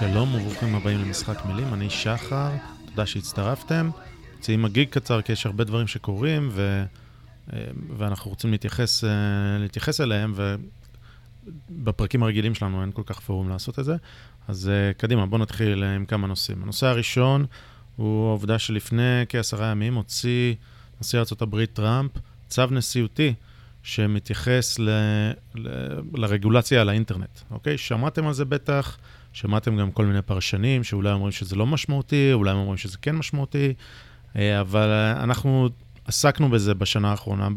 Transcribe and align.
שלום 0.00 0.34
וברוכים 0.34 0.74
הבאים 0.74 0.98
למשחק 1.00 1.44
מילים, 1.46 1.74
אני 1.74 1.90
שחר, 1.90 2.50
תודה 2.86 3.06
שהצטרפתם. 3.06 3.90
יוצאים 4.36 4.64
הגיג 4.64 4.88
קצר 4.88 5.22
כי 5.22 5.32
יש 5.32 5.46
הרבה 5.46 5.64
דברים 5.64 5.86
שקורים 5.86 6.48
ו... 6.52 6.84
אה, 7.52 7.58
ואנחנו 7.96 8.30
רוצים 8.30 8.50
להתייחס, 8.50 9.04
אה, 9.04 9.10
להתייחס 9.58 10.00
אליהם, 10.00 10.34
ובפרקים 11.70 12.22
הרגילים 12.22 12.54
שלנו 12.54 12.82
אין 12.82 12.92
כל 12.92 13.02
כך 13.06 13.20
פורום 13.20 13.48
לעשות 13.48 13.78
את 13.78 13.84
זה. 13.84 13.96
אז 14.48 14.68
אה, 14.68 14.92
קדימה, 14.92 15.26
בואו 15.26 15.42
נתחיל 15.42 15.84
עם 15.84 16.06
כמה 16.06 16.26
נושאים. 16.26 16.62
הנושא 16.62 16.86
הראשון 16.86 17.46
הוא 17.96 18.28
העובדה 18.28 18.58
שלפני 18.58 19.24
כעשרה 19.28 19.66
ימים 19.66 19.94
הוציא 19.94 20.54
נשיא 21.00 21.18
ארה"ב 21.18 21.64
טראמפ 21.64 22.10
צו 22.48 22.66
נשיאותי 22.70 23.34
שמתייחס 23.82 24.78
ל, 24.78 24.90
ל, 25.54 25.68
לרגולציה 26.14 26.80
על 26.80 26.88
האינטרנט, 26.88 27.40
אוקיי? 27.50 27.78
שמעתם 27.78 28.26
על 28.26 28.32
זה 28.32 28.44
בטח, 28.44 28.98
שמעתם 29.32 29.76
גם 29.76 29.90
כל 29.90 30.06
מיני 30.06 30.22
פרשנים 30.22 30.84
שאולי 30.84 31.12
אומרים 31.12 31.32
שזה 31.32 31.56
לא 31.56 31.66
משמעותי, 31.66 32.32
אולי 32.32 32.52
אומרים 32.52 32.76
שזה 32.76 32.98
כן 33.02 33.16
משמעותי, 33.16 33.74
אה, 34.36 34.60
אבל 34.60 34.88
אה, 34.88 35.22
אנחנו 35.22 35.68
עסקנו 36.04 36.50
בזה 36.50 36.74
בשנה 36.74 37.10
האחרונה 37.10 37.48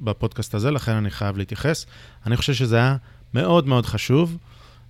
בפודקאסט 0.00 0.54
הזה, 0.54 0.70
לכן 0.70 0.92
אני 0.92 1.10
חייב 1.10 1.36
להתייחס. 1.36 1.86
אני 2.26 2.36
חושב 2.36 2.54
שזה 2.54 2.76
היה 2.76 2.96
מאוד 3.34 3.66
מאוד 3.66 3.86
חשוב, 3.86 4.36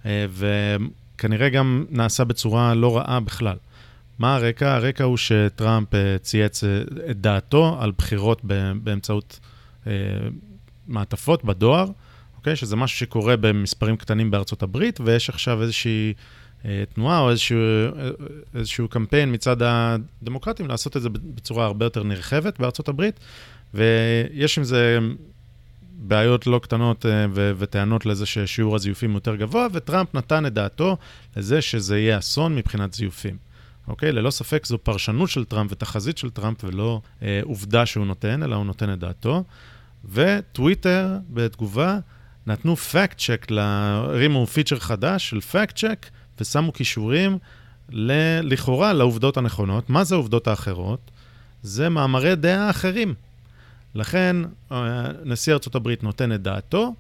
אה, 0.07 0.27
וכנראה 0.31 1.49
גם 1.49 1.85
נעשה 1.91 2.25
בצורה 2.25 2.75
לא 2.75 2.97
רעה 2.97 3.21
בכלל. 3.21 3.57
מה 4.19 4.35
הרקע? 4.35 4.75
הרקע 4.75 5.05
הוא 5.05 5.17
שטראמפ 5.17 5.89
צייץ 6.23 6.65
את 7.11 7.21
דעתו 7.21 7.77
על 7.81 7.93
בחירות 7.99 8.41
באמצעות 8.75 9.41
מעטפות 10.87 11.45
בדואר, 11.45 11.87
אוקיי? 12.47 12.57
שזה 12.57 12.77
משהו 12.77 12.99
שקורה 12.99 13.37
במספרים 13.37 13.97
קטנים 13.97 14.31
בארצות 14.31 14.63
הברית, 14.63 15.01
ויש 15.01 15.31
עכשיו 15.31 15.63
איזושהי 15.63 16.15
אה, 16.65 16.85
תנועה 16.95 17.21
או 17.21 17.31
איזשהו, 17.31 17.59
אה, 17.59 18.11
איזשהו 18.55 18.89
קמפיין 18.89 19.33
מצד 19.33 19.57
הדמוקרטים 19.63 20.69
לעשות 20.69 20.97
את 20.97 21.03
זה 21.03 21.09
בצורה 21.09 21.65
הרבה 21.65 21.87
יותר 21.87 22.03
נרחבת 22.03 22.61
בארצות 22.61 22.89
הברית, 22.89 23.21
ויש 23.75 24.59
עם 24.59 24.65
זה 24.65 24.99
בעיות 25.99 26.47
לא 26.47 26.59
קטנות 26.63 27.07
אה, 27.07 27.27
ו- 27.35 27.53
וטענות 27.59 28.07
לזה 28.07 28.27
ששיעור 28.27 28.77
הזיופים 28.77 29.15
יותר 29.15 29.37
גבוה, 29.37 29.67
וטראמפ 29.73 30.15
נתן 30.15 30.47
את 30.47 30.53
דעתו 30.53 30.97
לזה 31.37 31.63
שזה 31.63 31.99
יהיה 31.99 32.19
אסון 32.19 32.57
מבחינת 32.57 32.95
זיופים. 32.95 33.37
אוקיי? 33.89 34.13
ללא 34.13 34.31
ספק 34.31 34.67
זו 34.67 34.79
פרשנות 34.79 35.31
של 35.31 35.45
טראמפ 35.45 35.73
ותחזית 35.73 36.19
של 36.19 36.31
טראמפ 36.31 36.65
ולא 36.65 37.01
אה, 37.23 37.41
עובדה 37.43 37.87
שהוא 37.87 38.07
נותן, 38.07 38.43
אלא 38.43 38.57
הוא 38.57 38.67
נותן 38.67 38.93
את 38.93 38.99
דעתו. 38.99 39.45
וטוויטר, 40.13 41.09
בתגובה, 41.31 41.99
נתנו 42.47 42.77
fact 42.77 43.19
check, 43.19 43.47
הרימו 43.59 44.47
פיצ'ר 44.47 44.79
חדש 44.79 45.31
של 45.31 45.41
fact 45.41 45.77
check, 45.77 46.07
ושמו 46.41 46.73
קישורים 46.73 47.39
ל- 47.91 48.41
לכאורה 48.43 48.93
לעובדות 48.93 49.37
הנכונות. 49.37 49.91
מה 49.91 50.05
זה 50.05 50.15
העובדות 50.15 50.47
האחרות? 50.47 51.11
זה 51.63 51.89
מאמרי 51.89 52.37
דעה 52.37 52.71
אחרים. 52.71 53.15
לכן, 53.95 54.37
אה, 54.73 55.07
נשיא 55.25 55.53
ארה"ב 55.53 55.89
נותן 56.03 56.33
את 56.33 56.43
דעתו, 56.43 56.95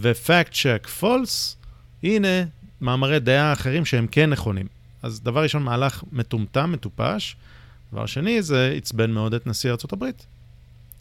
ו 0.00 0.10
fact 0.10 0.52
check 0.52 0.86
false, 0.86 1.56
הנה 2.02 2.28
מאמרי 2.80 3.20
דעה 3.20 3.52
אחרים 3.52 3.84
שהם 3.84 4.06
כן 4.06 4.30
נכונים. 4.30 4.66
אז 5.02 5.20
דבר 5.20 5.42
ראשון, 5.42 5.62
מהלך 5.62 6.04
מטומטם, 6.12 6.72
מטופש. 6.72 7.36
דבר 7.92 8.06
שני, 8.06 8.42
זה 8.42 8.74
עצבן 8.76 9.10
מאוד 9.10 9.34
את 9.34 9.46
נשיא 9.46 9.70
ארה"ב, 9.70 10.04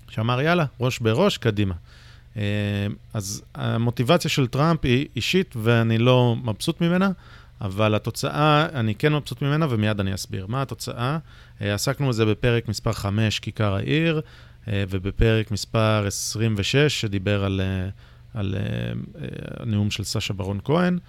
שאמר, 0.10 0.42
יאללה, 0.42 0.66
ראש 0.80 1.00
בראש, 1.00 1.38
קדימה. 1.38 1.74
אה, 2.38 2.44
אז 3.14 3.44
המוטיבציה 3.56 4.30
של 4.30 4.48
טראמפ 4.48 4.80
היא 4.84 5.08
אישית 5.16 5.56
ואני 5.58 5.98
לא 5.98 6.36
מבסוט 6.44 6.82
ממנה, 6.82 7.10
אבל 7.62 7.96
התוצאה, 7.96 8.66
אני 8.74 8.96
כן 8.96 9.14
מבסוט 9.14 9.42
ממנה 9.42 9.66
ומיד 9.70 10.00
אני 10.00 10.14
אסביר. 10.14 10.48
מה 10.48 10.62
התוצאה? 10.62 11.18
אה, 11.62 11.74
עסקנו 11.74 12.10
בזה 12.10 12.26
בפרק 12.26 12.68
מספר 12.68 12.94
5, 12.94 13.40
כיכר 13.40 13.76
העיר, 13.76 14.22
אה, 14.68 14.84
ובפרק 14.90 15.52
מספר 15.52 16.04
26, 16.08 17.02
שדיבר 17.02 17.44
על, 17.44 17.62
על 18.34 18.56
הנאום 19.60 19.92
של 19.92 20.04
סשה 20.04 20.34
ברון 20.34 20.60
כהן. 20.64 21.00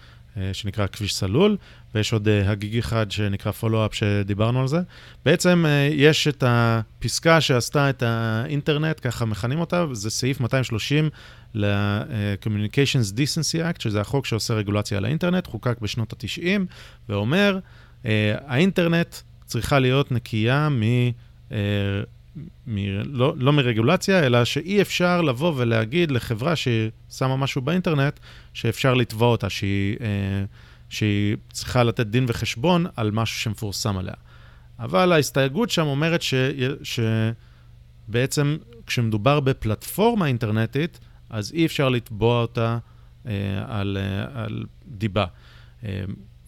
אה, 0.41 0.55
שנקרא 0.55 0.87
כביש 0.87 1.15
סלול, 1.15 1.57
ויש 1.95 2.13
עוד 2.13 2.29
אה, 2.29 2.51
הגיג 2.51 2.79
אחד 2.79 3.11
שנקרא 3.11 3.53
פולו-אפ 3.53 3.95
שדיברנו 3.95 4.61
על 4.61 4.69
זה. 4.69 4.79
בעצם 5.25 5.65
אה, 5.67 5.89
יש 5.93 6.29
את 6.29 6.45
הפסקה 6.47 7.41
שעשתה 7.41 7.91
את 7.91 8.03
האינטרנט, 8.03 9.01
ככה 9.07 9.25
מכנים 9.25 9.61
אותה, 9.61 9.87
זה 9.93 10.11
סעיף 10.11 10.41
230 10.41 11.11
ל-Communications 11.55 13.13
Decency 13.13 13.75
Act, 13.75 13.83
שזה 13.83 14.01
החוק 14.01 14.27
שעושה 14.27 14.55
רגולציה 14.55 14.99
על 14.99 15.05
האינטרנט, 15.05 15.47
חוקק 15.47 15.79
בשנות 15.81 16.13
ה-90, 16.13 16.61
ואומר, 17.09 17.59
האינטרנט 18.47 19.17
צריכה 19.45 19.79
להיות 19.79 20.13
נקייה 20.13 20.69
מ... 20.69 20.83
מ- 22.67 23.17
לא, 23.17 23.35
לא 23.37 23.53
מרגולציה, 23.53 24.27
אלא 24.27 24.45
שאי 24.45 24.83
אפשר 24.83 25.23
לבוא 25.23 25.53
ולהגיד 25.57 26.11
לחברה 26.11 26.55
ששמה 26.57 27.37
משהו 27.37 27.63
באינטרנט, 27.63 28.21
שאפשר 28.55 28.95
לתבוע 28.95 29.29
אותה, 29.29 29.51
שהיא, 29.51 29.97
אה, 30.01 30.45
שהיא 30.89 31.37
צריכה 31.53 31.85
לתת 31.85 32.07
דין 32.07 32.25
וחשבון 32.29 32.87
על 32.97 33.11
משהו 33.11 33.41
שמפורסם 33.41 33.97
עליה. 33.97 34.15
אבל 34.79 35.13
ההסתייגות 35.13 35.71
שם 35.71 35.87
אומרת 35.87 36.23
ש, 36.23 36.35
שבעצם 38.09 38.57
כשמדובר 38.87 39.41
בפלטפורמה 39.41 40.27
אינטרנטית, 40.27 40.99
אז 41.31 41.53
אי 41.53 41.67
אפשר 41.67 41.89
לתבוע 41.89 42.41
אותה 42.43 42.79
אה, 43.27 43.33
על, 43.69 43.99
אה, 44.01 44.43
על 44.45 44.65
דיבה. 44.87 45.27
אה, 45.85 46.01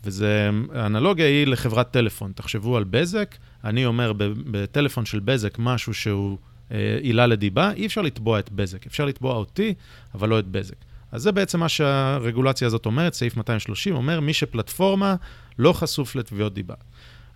וזה, 0.04 0.50
האנלוגיה 0.74 1.26
היא 1.26 1.46
לחברת 1.46 1.90
טלפון. 1.90 2.32
תחשבו 2.34 2.76
על 2.76 2.84
בזק, 2.84 3.36
אני 3.64 3.86
אומר 3.86 4.12
בטלפון 4.50 5.04
של 5.04 5.20
בזק 5.20 5.58
משהו 5.58 5.94
שהוא 5.94 6.38
אה, 6.72 6.98
עילה 7.02 7.26
לדיבה, 7.26 7.72
אי 7.72 7.86
אפשר 7.86 8.02
לתבוע 8.02 8.38
את 8.38 8.50
בזק. 8.50 8.86
אפשר 8.86 9.04
לתבוע 9.04 9.34
אותי, 9.34 9.74
אבל 10.14 10.28
לא 10.28 10.38
את 10.38 10.46
בזק. 10.46 10.76
אז 11.12 11.22
זה 11.22 11.32
בעצם 11.32 11.60
מה 11.60 11.68
שהרגולציה 11.68 12.66
הזאת 12.66 12.86
אומרת, 12.86 13.14
סעיף 13.14 13.36
230 13.36 13.94
אומר, 13.94 14.20
מי 14.20 14.32
שפלטפורמה 14.32 15.14
לא 15.58 15.72
חשוף 15.72 16.16
לתביעות 16.16 16.54
דיבה. 16.54 16.74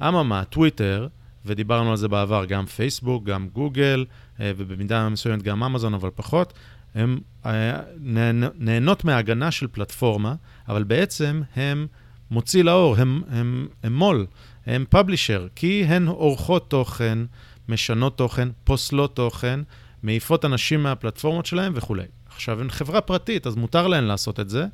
אממה, 0.02 0.44
טוויטר, 0.44 1.08
ודיברנו 1.46 1.90
על 1.90 1.96
זה 1.96 2.08
בעבר, 2.08 2.44
גם 2.44 2.66
פייסבוק, 2.66 3.24
גם 3.24 3.48
גוגל, 3.48 4.04
אה, 4.40 4.52
ובמידה 4.56 5.08
מסוימת 5.08 5.42
גם 5.42 5.62
אמזון, 5.62 5.94
אבל 5.94 6.10
פחות, 6.14 6.52
הן 6.94 7.18
אה, 7.46 7.80
נהנות 8.58 9.04
מהגנה 9.04 9.50
של 9.50 9.66
פלטפורמה, 9.66 10.34
אבל 10.68 10.84
בעצם 10.84 11.42
הן 11.56 11.86
מוציא 12.34 12.64
לאור, 12.64 12.96
הם, 12.96 13.22
הם, 13.30 13.68
הם 13.82 13.94
מו"ל, 13.94 14.26
הם 14.66 14.84
פאבלישר, 14.88 15.46
כי 15.54 15.84
הן 15.84 16.06
עורכות 16.06 16.70
תוכן, 16.70 17.18
משנות 17.68 18.18
תוכן, 18.18 18.48
פוסלות 18.64 19.16
תוכן, 19.16 19.60
מעיפות 20.02 20.44
אנשים 20.44 20.82
מהפלטפורמות 20.82 21.46
שלהם 21.46 21.72
וכולי. 21.76 22.04
עכשיו, 22.26 22.60
הן 22.60 22.70
חברה 22.70 23.00
פרטית, 23.00 23.46
אז 23.46 23.56
מותר 23.56 23.86
להן 23.86 24.04
לעשות 24.04 24.40
את 24.40 24.50
זה, 24.50 24.66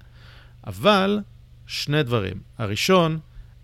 אבל 0.67 1.21
שני 1.67 2.03
דברים. 2.03 2.37
הראשון, 2.59 3.19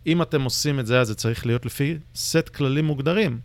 אם 0.06 0.22
אתם 0.22 0.42
עושים 0.42 0.80
את 0.80 0.86
זה, 0.86 1.00
אז 1.00 1.06
זה 1.06 1.14
צריך 1.14 1.46
להיות 1.46 1.66
לפי 1.66 1.98
סט 2.14 2.48
כללים 2.48 2.84
מוגדרים. 2.84 3.40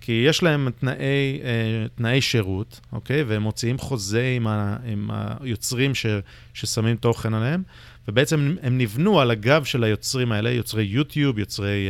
כי 0.00 0.24
יש 0.28 0.42
להם 0.42 0.68
תנאי, 0.80 1.40
אה, 1.44 1.86
תנאי 1.94 2.20
שירות, 2.20 2.80
אוקיי? 2.92 3.22
והם 3.22 3.42
מוציאים 3.42 3.78
חוזה 3.78 4.32
עם, 4.36 4.46
ה, 4.46 4.76
עם 4.84 5.10
היוצרים 5.40 5.94
ש, 5.94 6.06
ששמים 6.54 6.96
תוכן 6.96 7.34
עליהם, 7.34 7.62
ובעצם 8.08 8.56
הם 8.62 8.78
נבנו 8.78 9.20
על 9.20 9.30
הגב 9.30 9.64
של 9.64 9.84
היוצרים 9.84 10.32
האלה, 10.32 10.50
יוצרי 10.50 10.84
יוטיוב, 10.84 11.38
יוצרי 11.38 11.88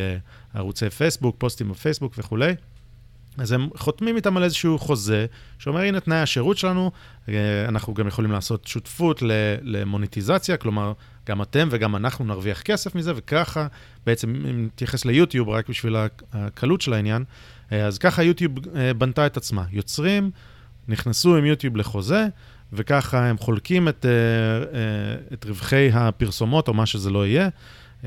uh, 0.54 0.58
ערוצי 0.58 0.90
פייסבוק, 0.90 1.36
פוסטים 1.38 1.68
בפייסבוק 1.68 2.14
וכולי. 2.18 2.54
אז 3.38 3.52
הם 3.52 3.68
חותמים 3.76 4.16
איתם 4.16 4.36
על 4.36 4.42
איזשהו 4.42 4.78
חוזה, 4.78 5.26
שאומר, 5.58 5.80
הנה 5.80 6.00
תנאי 6.00 6.18
השירות 6.18 6.58
שלנו, 6.58 6.90
uh, 7.26 7.30
אנחנו 7.68 7.94
גם 7.94 8.08
יכולים 8.08 8.32
לעשות 8.32 8.66
שותפות 8.66 9.22
למוניטיזציה, 9.62 10.56
כלומר, 10.56 10.92
גם 11.26 11.42
אתם 11.42 11.68
וגם 11.70 11.96
אנחנו 11.96 12.24
נרוויח 12.24 12.62
כסף 12.62 12.94
מזה, 12.94 13.12
וככה, 13.16 13.66
בעצם, 14.06 14.34
אם 14.50 14.66
נתייחס 14.66 15.04
ליוטיוב 15.04 15.48
רק 15.48 15.68
בשביל 15.68 15.96
הקלות 16.32 16.80
של 16.80 16.92
העניין, 16.92 17.24
uh, 17.70 17.74
אז 17.74 17.98
ככה 17.98 18.22
יוטיוב 18.22 18.52
בנתה 18.98 19.26
את 19.26 19.36
עצמה. 19.36 19.64
יוצרים 19.70 20.30
נכנסו 20.88 21.36
עם 21.36 21.44
יוטיוב 21.44 21.76
לחוזה, 21.76 22.26
וככה 22.72 23.26
הם 23.26 23.38
חולקים 23.38 23.88
את, 23.88 24.06
את 25.32 25.44
רווחי 25.44 25.90
הפרסומות, 25.92 26.68
או 26.68 26.74
מה 26.74 26.86
שזה 26.86 27.10
לא 27.10 27.26
יהיה. 27.26 27.48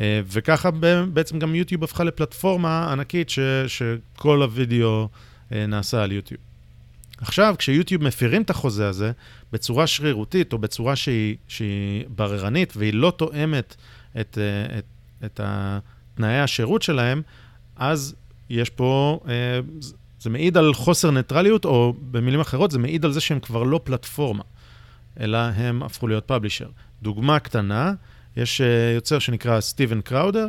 וככה 0.06 0.70
בעצם 1.14 1.40
גם 1.40 1.56
יוטיוב 1.56 1.84
הפכה 1.84 2.04
לפלטפורמה 2.04 2.92
ענקית 2.92 3.30
ש, 3.30 3.40
שכל 3.68 4.42
הוידאו 4.42 5.10
נעשה 5.52 6.04
על 6.04 6.12
יוטיוב. 6.12 6.42
עכשיו, 7.22 7.56
כשיוטיוב 7.58 8.04
מפירים 8.04 8.42
את 8.42 8.50
החוזה 8.50 8.88
הזה 8.88 9.12
בצורה 9.54 9.88
שרירותית, 9.88 10.54
או 10.54 10.58
בצורה 10.58 10.96
שהיא, 10.96 11.36
שהיא 11.48 12.06
בררנית, 12.08 12.74
והיא 12.78 12.94
לא 12.94 13.14
תואמת 13.18 13.76
את, 14.20 14.38
את, 14.78 14.86
את 15.26 15.40
תנאי 16.16 16.40
השירות 16.40 16.82
שלהם, 16.82 17.22
אז 17.76 18.16
יש 18.50 18.70
פה, 18.70 19.20
אה, 19.28 19.60
זה 20.20 20.30
מעיד 20.30 20.58
על 20.58 20.74
חוסר 20.74 21.12
ניטרליות, 21.12 21.66
או 21.66 21.94
במילים 22.12 22.40
אחרות, 22.40 22.72
זה 22.72 22.80
מעיד 22.80 23.06
על 23.06 23.12
זה 23.12 23.22
שהם 23.22 23.40
כבר 23.40 23.64
לא 23.64 23.80
פלטפורמה, 23.84 24.44
אלא 25.20 25.38
הם 25.38 25.84
הפכו 25.84 26.08
להיות 26.08 26.26
פאבלישר. 26.26 26.68
דוגמה 27.02 27.40
קטנה, 27.40 27.94
יש 28.38 28.62
אה, 28.62 28.92
יוצר 28.96 29.20
שנקרא 29.20 29.62
סטיבן 29.62 30.02
קראודר, 30.02 30.48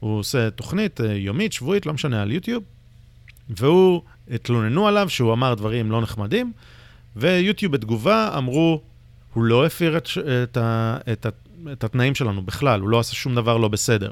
הוא 0.00 0.18
עושה 0.18 0.50
תוכנית 0.50 1.00
אה, 1.00 1.12
יומית, 1.12 1.52
שבועית, 1.52 1.86
לא 1.86 1.92
משנה, 1.92 2.22
על 2.22 2.32
יוטיוב, 2.32 2.64
והוא, 3.48 4.02
התלוננו 4.30 4.88
עליו 4.88 5.08
שהוא 5.08 5.32
אמר 5.32 5.54
דברים 5.54 5.90
לא 5.90 6.00
נחמדים, 6.00 6.52
ויוטיוב 7.16 7.72
בתגובה 7.72 8.38
אמרו, 8.38 8.82
הוא 9.34 9.44
לא 9.44 9.66
הפיר 9.66 9.96
את, 9.96 10.08
את, 10.42 10.58
את, 11.12 11.26
את, 11.26 11.34
את 11.72 11.84
התנאים 11.84 12.14
שלנו 12.14 12.42
בכלל, 12.42 12.80
הוא 12.80 12.88
לא 12.88 12.98
עשה 12.98 13.14
שום 13.14 13.34
דבר 13.34 13.56
לא 13.56 13.68
בסדר. 13.68 14.10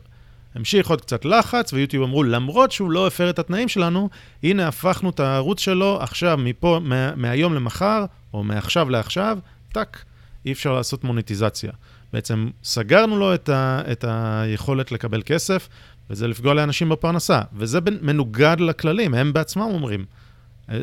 המשיך 0.54 0.90
עוד 0.90 1.00
קצת 1.00 1.24
לחץ, 1.24 1.72
ויוטיוב 1.72 2.04
אמרו, 2.04 2.22
למרות 2.22 2.72
שהוא 2.72 2.90
לא 2.90 3.06
הפר 3.06 3.30
את 3.30 3.38
התנאים 3.38 3.68
שלנו, 3.68 4.08
הנה 4.42 4.68
הפכנו 4.68 5.10
את 5.10 5.20
הערוץ 5.20 5.60
שלו 5.60 5.98
עכשיו, 6.00 6.38
מפה, 6.38 6.80
מה, 6.82 7.14
מהיום 7.16 7.54
למחר, 7.54 8.04
או 8.34 8.44
מעכשיו 8.44 8.90
לעכשיו, 8.90 9.38
טאק, 9.72 10.04
אי 10.46 10.52
אפשר 10.52 10.72
לעשות 10.72 11.04
מוניטיזציה. 11.04 11.72
בעצם 12.12 12.50
סגרנו 12.64 13.18
לו 13.18 13.34
את, 13.34 13.48
ה, 13.48 13.80
את 13.92 14.04
היכולת 14.08 14.92
לקבל 14.92 15.22
כסף, 15.26 15.68
וזה 16.10 16.28
לפגוע 16.28 16.54
לאנשים 16.54 16.88
בפרנסה. 16.88 17.40
וזה 17.52 17.78
מנוגד 18.02 18.56
לכללים, 18.60 19.14
הם 19.14 19.32
בעצמם 19.32 19.62
אומרים. 19.62 20.04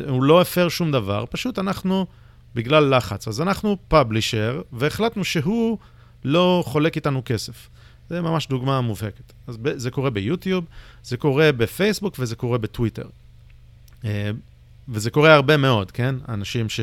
הוא 0.08 0.22
לא 0.22 0.40
הפר 0.40 0.68
שום 0.68 0.92
דבר, 0.92 1.24
פשוט 1.30 1.58
אנחנו, 1.58 2.06
בגלל 2.54 2.96
לחץ. 2.96 3.28
אז 3.28 3.40
אנחנו 3.40 3.76
פאבלישר, 3.88 4.62
והחלטנו 4.72 5.24
שהוא 5.24 5.78
לא 6.24 6.62
חולק 6.66 6.96
איתנו 6.96 7.22
כסף. 7.24 7.68
זה 8.10 8.20
ממש 8.20 8.46
דוגמה 8.48 8.80
מובהקת. 8.80 9.32
אז 9.46 9.58
זה 9.76 9.90
קורה 9.90 10.10
ביוטיוב, 10.10 10.64
זה 11.02 11.16
קורה 11.16 11.52
בפייסבוק 11.52 12.16
וזה 12.18 12.36
קורה 12.36 12.58
בטוויטר. 12.58 13.08
אה, 14.04 14.30
וזה 14.88 15.10
קורה 15.10 15.34
הרבה 15.34 15.56
מאוד, 15.56 15.90
כן? 15.90 16.14
אנשים 16.28 16.68
ש, 16.68 16.80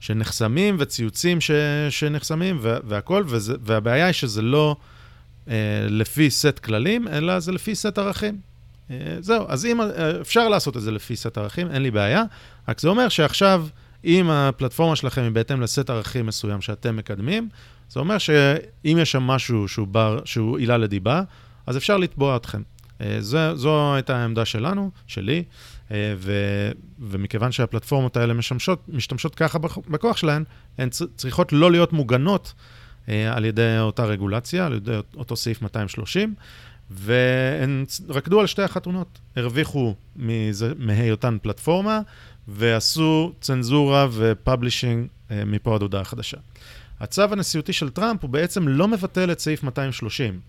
שנחסמים 0.00 0.76
וציוצים 0.78 1.40
ש, 1.40 1.50
שנחסמים 1.90 2.58
והכול, 2.62 3.24
וזה, 3.26 3.54
והבעיה 3.62 4.06
היא 4.06 4.12
שזה 4.12 4.42
לא 4.42 4.76
אה, 5.48 5.54
לפי 5.88 6.30
סט 6.30 6.58
כללים, 6.58 7.08
אלא 7.08 7.40
זה 7.40 7.52
לפי 7.52 7.74
סט 7.74 7.98
ערכים. 7.98 8.40
אה, 8.90 8.96
זהו, 9.20 9.44
אז 9.48 9.66
אם 9.66 9.80
אה, 9.80 10.20
אפשר 10.20 10.48
לעשות 10.48 10.76
את 10.76 10.82
זה 10.82 10.90
לפי 10.90 11.16
סט 11.16 11.38
ערכים, 11.38 11.70
אין 11.70 11.82
לי 11.82 11.90
בעיה, 11.90 12.24
רק 12.68 12.80
זה 12.80 12.88
אומר 12.88 13.08
שעכשיו, 13.08 13.66
אם 14.04 14.30
הפלטפורמה 14.30 14.96
שלכם 14.96 15.22
היא 15.22 15.30
בהתאם 15.30 15.60
לסט 15.60 15.90
ערכים 15.90 16.26
מסוים 16.26 16.60
שאתם 16.60 16.96
מקדמים, 16.96 17.48
זה 17.90 18.00
אומר 18.00 18.18
שאם 18.18 18.98
יש 19.00 19.12
שם 19.12 19.22
משהו 19.22 19.68
שהוא, 19.68 19.86
בר, 19.86 20.20
שהוא 20.24 20.58
עילה 20.58 20.76
לדיבה, 20.76 21.22
אז 21.66 21.76
אפשר 21.76 21.96
לתבוע 21.96 22.36
אתכם. 22.36 22.62
אה, 23.00 23.16
זו, 23.20 23.56
זו 23.56 23.94
הייתה 23.94 24.16
העמדה 24.16 24.44
שלנו, 24.44 24.90
שלי, 25.06 25.44
אה, 25.90 26.14
ו, 26.16 26.32
ומכיוון 26.98 27.52
שהפלטפורמות 27.52 28.16
האלה 28.16 28.34
משמשות, 28.34 28.82
משתמשות 28.88 29.34
ככה 29.34 29.58
בכוח 29.88 30.16
שלהן, 30.16 30.44
הן 30.78 30.88
צריכות 31.16 31.52
לא 31.52 31.70
להיות 31.70 31.92
מוגנות 31.92 32.52
אה, 33.08 33.36
על 33.36 33.44
ידי 33.44 33.76
אותה 33.80 34.04
רגולציה, 34.04 34.66
על 34.66 34.72
ידי 34.72 34.98
אותו 35.16 35.36
סעיף 35.36 35.62
230, 35.62 36.34
והן 36.90 37.84
רקדו 38.08 38.40
על 38.40 38.46
שתי 38.46 38.62
החתונות. 38.62 39.18
הרוויחו 39.36 39.94
מהיותן 40.78 41.36
פלטפורמה, 41.42 42.00
ועשו 42.48 43.32
צנזורה 43.40 44.06
ו 44.12 44.20
publishing 44.20 45.06
מפה 45.30 45.74
עד 45.74 45.82
הודעה 45.82 46.04
חדשה. 46.04 46.36
הצו 47.00 47.22
הנשיאותי 47.22 47.72
של 47.72 47.90
טראמפ 47.90 48.22
הוא 48.22 48.30
בעצם 48.30 48.68
לא 48.68 48.88
מבטל 48.88 49.32
את 49.32 49.40
סעיף 49.40 49.62
230. 49.62 50.40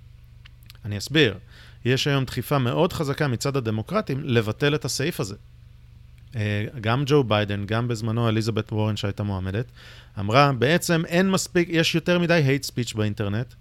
אני 0.86 0.98
אסביר. 0.98 1.38
יש 1.86 2.08
היום 2.08 2.26
דחיפה 2.26 2.58
מאוד 2.58 2.94
חזקה 2.94 3.28
מצד 3.28 3.58
הדמוקרטים 3.58 4.22
לבטל 4.24 4.76
את 4.76 4.86
הסעיף 4.86 5.20
הזה. 5.20 5.36
אה, 6.36 6.66
גם 6.82 7.04
ג'ו 7.06 7.24
ביידן, 7.24 7.66
גם 7.66 7.88
בזמנו 7.88 8.30
אליזבת 8.30 8.72
וורן 8.72 8.96
שהייתה 8.96 9.24
מועמדת, 9.24 9.66
אמרה, 10.20 10.52
בעצם 10.54 11.06
אין 11.06 11.32
מספיק, 11.32 11.68
יש 11.72 11.96
יותר 11.96 12.20
מדי 12.20 12.44
hate 12.48 12.68
speech 12.68 12.98
באינטרנט, 12.98 13.54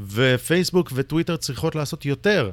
ופייסבוק 0.00 0.92
וטוויטר 0.94 1.36
צריכות 1.36 1.74
לעשות 1.74 2.06
יותר 2.06 2.50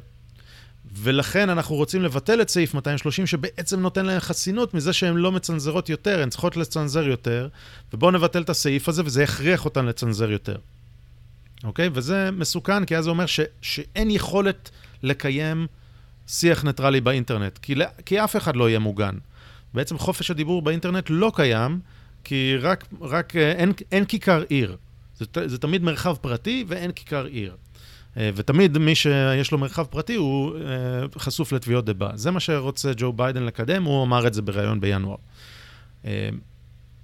ולכן 0.93 1.49
אנחנו 1.49 1.75
רוצים 1.75 2.01
לבטל 2.01 2.41
את 2.41 2.49
סעיף 2.49 2.73
230, 2.73 3.27
שבעצם 3.27 3.79
נותן 3.79 4.05
להן 4.05 4.19
חסינות 4.19 4.73
מזה 4.73 4.93
שהן 4.93 5.15
לא 5.15 5.31
מצנזרות 5.31 5.89
יותר, 5.89 6.21
הן 6.21 6.29
צריכות 6.29 6.57
לצנזר 6.57 7.07
יותר, 7.07 7.47
ובואו 7.93 8.11
נבטל 8.11 8.41
את 8.41 8.49
הסעיף 8.49 8.89
הזה, 8.89 9.01
וזה 9.05 9.23
יכריח 9.23 9.65
אותן 9.65 9.85
לצנזר 9.85 10.31
יותר. 10.31 10.57
אוקיי? 11.63 11.89
וזה 11.93 12.31
מסוכן, 12.31 12.85
כי 12.85 12.97
אז 12.97 13.03
זה 13.03 13.09
אומר 13.09 13.25
ש, 13.25 13.39
שאין 13.61 14.11
יכולת 14.11 14.69
לקיים 15.03 15.67
שיח 16.27 16.63
ניטרלי 16.63 17.01
באינטרנט, 17.01 17.57
כי, 17.57 17.75
כי 18.05 18.23
אף 18.23 18.35
אחד 18.35 18.55
לא 18.55 18.69
יהיה 18.69 18.79
מוגן. 18.79 19.15
בעצם 19.73 19.97
חופש 19.97 20.31
הדיבור 20.31 20.61
באינטרנט 20.61 21.05
לא 21.09 21.31
קיים, 21.35 21.79
כי 22.23 22.57
רק, 22.57 22.85
רק 23.01 23.35
אה, 23.35 23.51
אין, 23.51 23.73
אין 23.91 24.05
כיכר 24.05 24.43
עיר. 24.49 24.77
זה, 25.17 25.25
זה 25.45 25.57
תמיד 25.57 25.83
מרחב 25.83 26.15
פרטי 26.21 26.65
ואין 26.67 26.91
כיכר 26.91 27.25
עיר. 27.25 27.55
אה, 28.19 28.29
ותמיד 28.35 28.77
מי 28.77 28.95
שיש 28.95 29.51
לו 29.51 29.57
מרחב 29.57 29.83
פרטי 29.83 30.15
הוא 30.15 30.55
אה, 30.57 30.61
חשוף 31.17 31.51
לתביעות 31.51 31.85
דיבה. 31.85 32.09
זה 32.15 32.31
מה 32.31 32.39
שרוצה 32.39 32.91
ג'ו 32.97 33.13
ביידן 33.13 33.43
לקדם, 33.43 33.83
הוא 33.83 34.03
אמר 34.03 34.27
את 34.27 34.33
זה 34.33 34.41
בריאיון 34.41 34.79
בינואר. 34.79 35.15
אה, 36.05 36.29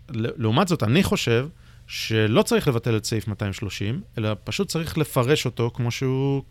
לעומת 0.10 0.68
זאת, 0.68 0.84
אני 0.84 1.04
חושב 1.04 1.48
שלא 1.88 2.42
צריך 2.42 2.68
לבטל 2.68 2.98
את 2.98 3.06
סעיף 3.06 3.28
230, 3.28 4.02
אלא 4.18 4.36
פשוט 4.44 4.68
צריך 4.68 4.98
לפרש 4.98 5.46
אותו 5.46 5.72
כמו 5.74 5.92
שהוא, 5.92 6.44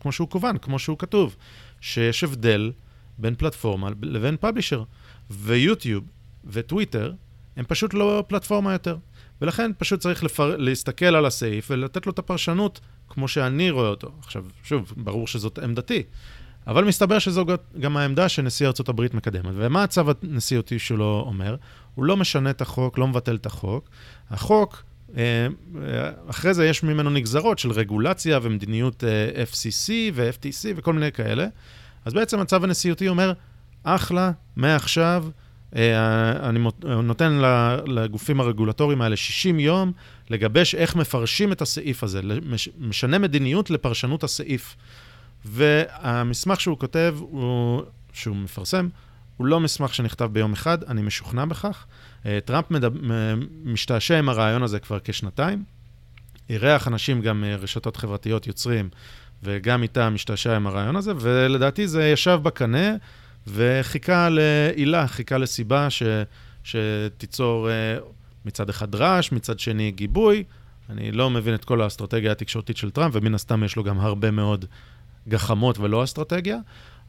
כמו 0.00 0.12
שהוא 0.12 0.30
כוון, 0.30 0.58
כמו 0.58 0.78
שהוא 0.78 0.98
כתוב, 0.98 1.36
שיש 1.80 2.24
הבדל 2.24 2.72
בין 3.18 3.34
פלטפורמה 3.34 3.90
לבין 4.02 4.36
פאבלישר. 4.36 4.82
ויוטיוב 5.30 6.04
וטוויטר 6.44 7.12
הם 7.56 7.64
פשוט 7.68 7.94
לא 7.94 8.24
פלטפורמה 8.28 8.72
יותר. 8.72 8.96
ולכן 9.40 9.70
פשוט 9.78 10.00
צריך 10.00 10.24
לפר... 10.24 10.56
להסתכל 10.56 11.04
על 11.16 11.26
הסעיף 11.26 11.70
ולתת 11.70 12.06
לו 12.06 12.12
את 12.12 12.18
הפרשנות 12.18 12.80
כמו 13.08 13.28
שאני 13.28 13.70
רואה 13.70 13.88
אותו. 13.88 14.12
עכשיו, 14.18 14.44
שוב, 14.62 14.92
ברור 14.96 15.26
שזאת 15.26 15.58
עמדתי, 15.58 16.02
אבל 16.66 16.84
מסתבר 16.84 17.18
שזו 17.18 17.44
גם 17.80 17.96
העמדה 17.96 18.28
שנשיא 18.28 18.68
הברית 18.88 19.14
מקדמת. 19.14 19.52
ומה 19.54 19.82
הצו 19.82 20.02
הנשיאותי 20.22 20.78
שלו 20.78 21.24
אומר? 21.26 21.56
הוא 21.94 22.04
לא 22.04 22.16
משנה 22.16 22.50
את 22.50 22.60
החוק, 22.60 22.98
לא 22.98 23.08
מבטל 23.08 23.34
את 23.36 23.46
החוק. 23.46 23.88
החוק, 24.30 24.82
אה, 25.16 25.46
אחרי 26.30 26.54
זה 26.54 26.66
יש 26.66 26.82
ממנו 26.82 27.10
נגזרות 27.10 27.58
של 27.58 27.70
רגולציה 27.70 28.38
ומדיניות 28.42 29.04
אה, 29.04 29.44
FCC 29.44 29.92
ו-FTC 30.14 30.64
וכל 30.76 30.92
מיני 30.92 31.12
כאלה. 31.12 31.46
אז 32.04 32.14
בעצם 32.14 32.40
הצו 32.40 32.56
הנשיאותי 32.56 33.08
אומר, 33.08 33.32
אחלה, 33.82 34.32
מעכשיו, 34.56 35.24
אה, 35.26 35.45
אני 35.72 36.58
נותן 37.02 37.40
לגופים 37.86 38.40
הרגולטוריים 38.40 39.02
האלה 39.02 39.16
60 39.16 39.60
יום 39.60 39.92
לגבש 40.30 40.74
איך 40.74 40.96
מפרשים 40.96 41.52
את 41.52 41.62
הסעיף 41.62 42.04
הזה, 42.04 42.20
משנה 42.78 43.18
מדיניות 43.18 43.70
לפרשנות 43.70 44.24
הסעיף. 44.24 44.76
והמסמך 45.44 46.60
שהוא 46.60 46.78
כותב, 46.78 47.16
הוא, 47.18 47.82
שהוא 48.12 48.36
מפרסם, 48.36 48.88
הוא 49.36 49.46
לא 49.46 49.60
מסמך 49.60 49.94
שנכתב 49.94 50.24
ביום 50.32 50.52
אחד, 50.52 50.84
אני 50.84 51.02
משוכנע 51.02 51.44
בכך. 51.44 51.86
אה, 52.26 52.38
טראמפ 52.44 52.70
מדב, 52.70 52.92
משתעשע 53.64 54.18
עם 54.18 54.28
הרעיון 54.28 54.62
הזה 54.62 54.78
כבר 54.78 54.98
כשנתיים. 55.04 55.64
אירח 56.50 56.88
אנשים 56.88 57.20
גם 57.20 57.44
רשתות 57.58 57.96
חברתיות 57.96 58.46
יוצרים, 58.46 58.88
וגם 59.42 59.82
איתם 59.82 60.12
משתעשע 60.14 60.56
עם 60.56 60.66
הרעיון 60.66 60.96
הזה, 60.96 61.12
ולדעתי 61.20 61.88
זה 61.88 62.04
ישב 62.04 62.38
בקנה. 62.42 62.90
וחיכה 63.46 64.28
לעילה, 64.30 65.06
חיכה 65.06 65.38
לסיבה 65.38 65.90
ש, 65.90 66.02
שתיצור 66.64 67.68
uh, 67.68 68.04
מצד 68.44 68.68
אחד 68.68 68.94
רעש, 68.94 69.32
מצד 69.32 69.58
שני 69.58 69.90
גיבוי. 69.90 70.44
אני 70.90 71.12
לא 71.12 71.30
מבין 71.30 71.54
את 71.54 71.64
כל 71.64 71.80
האסטרטגיה 71.80 72.32
התקשורתית 72.32 72.76
של 72.76 72.90
טראמפ, 72.90 73.14
ומן 73.14 73.34
הסתם 73.34 73.64
יש 73.64 73.76
לו 73.76 73.84
גם 73.84 74.00
הרבה 74.00 74.30
מאוד 74.30 74.64
גחמות 75.28 75.78
ולא 75.78 76.04
אסטרטגיה. 76.04 76.58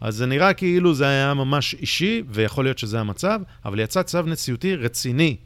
אז 0.01 0.15
זה 0.15 0.25
נראה 0.25 0.53
כאילו 0.53 0.94
זה 0.94 1.08
היה 1.08 1.34
ממש 1.34 1.74
אישי, 1.74 2.24
ויכול 2.29 2.65
להיות 2.65 2.77
שזה 2.77 3.00
המצב, 3.00 3.39
אבל 3.65 3.79
יצא 3.79 4.03
צו 4.03 4.22
נשיאותי 4.22 4.75
רציני, 4.75 5.38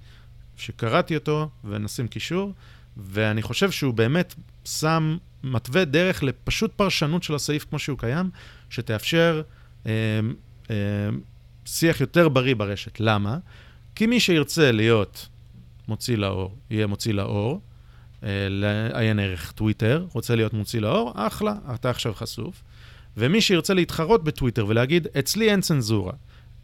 שקראתי 0.58 1.16
אותו, 1.16 1.50
ונשים 1.64 2.08
קישור, 2.08 2.54
ואני 2.98 3.42
חושב 3.42 3.72
שהוא 3.72 3.94
באמת 3.94 4.36
שם, 4.66 5.18
מתווה 5.44 5.86
דרך 5.86 6.24
לפשוט 6.24 6.74
פרשנות 6.76 7.24
של 7.24 7.36
הסעיף 7.36 7.66
כמו 7.70 7.80
שהוא 7.80 7.98
קיים, 7.98 8.30
שתאפשר 8.70 9.42
אה, 9.86 9.92
אה, 9.92 10.20
שיח 11.66 12.02
יותר 12.02 12.30
בריא 12.30 12.56
ברשת. 12.56 13.00
למה? 13.00 13.38
כי 13.96 14.06
מי 14.06 14.20
שירצה 14.20 14.72
להיות 14.72 15.28
מוציא 15.88 16.18
לאור, 16.18 16.56
יהיה 16.70 16.88
מוציא 16.88 17.14
לאור, 17.14 17.62
אה, 18.24 18.48
לעיין 18.50 19.20
ערך 19.20 19.52
טוויטר, 19.52 20.06
רוצה 20.14 20.36
להיות 20.36 20.54
מוציא 20.54 20.80
לאור, 20.80 21.12
אחלה, 21.16 21.56
אתה 21.74 21.90
עכשיו 21.90 22.14
חשוף. 22.14 22.64
ומי 23.18 23.42
שירצה 23.42 23.74
להתחרות 23.74 24.24
בטוויטר 24.24 24.66
ולהגיד, 24.68 25.08
אצלי 25.20 25.52
אין 25.52 25.62
צנזורה, 25.62 26.14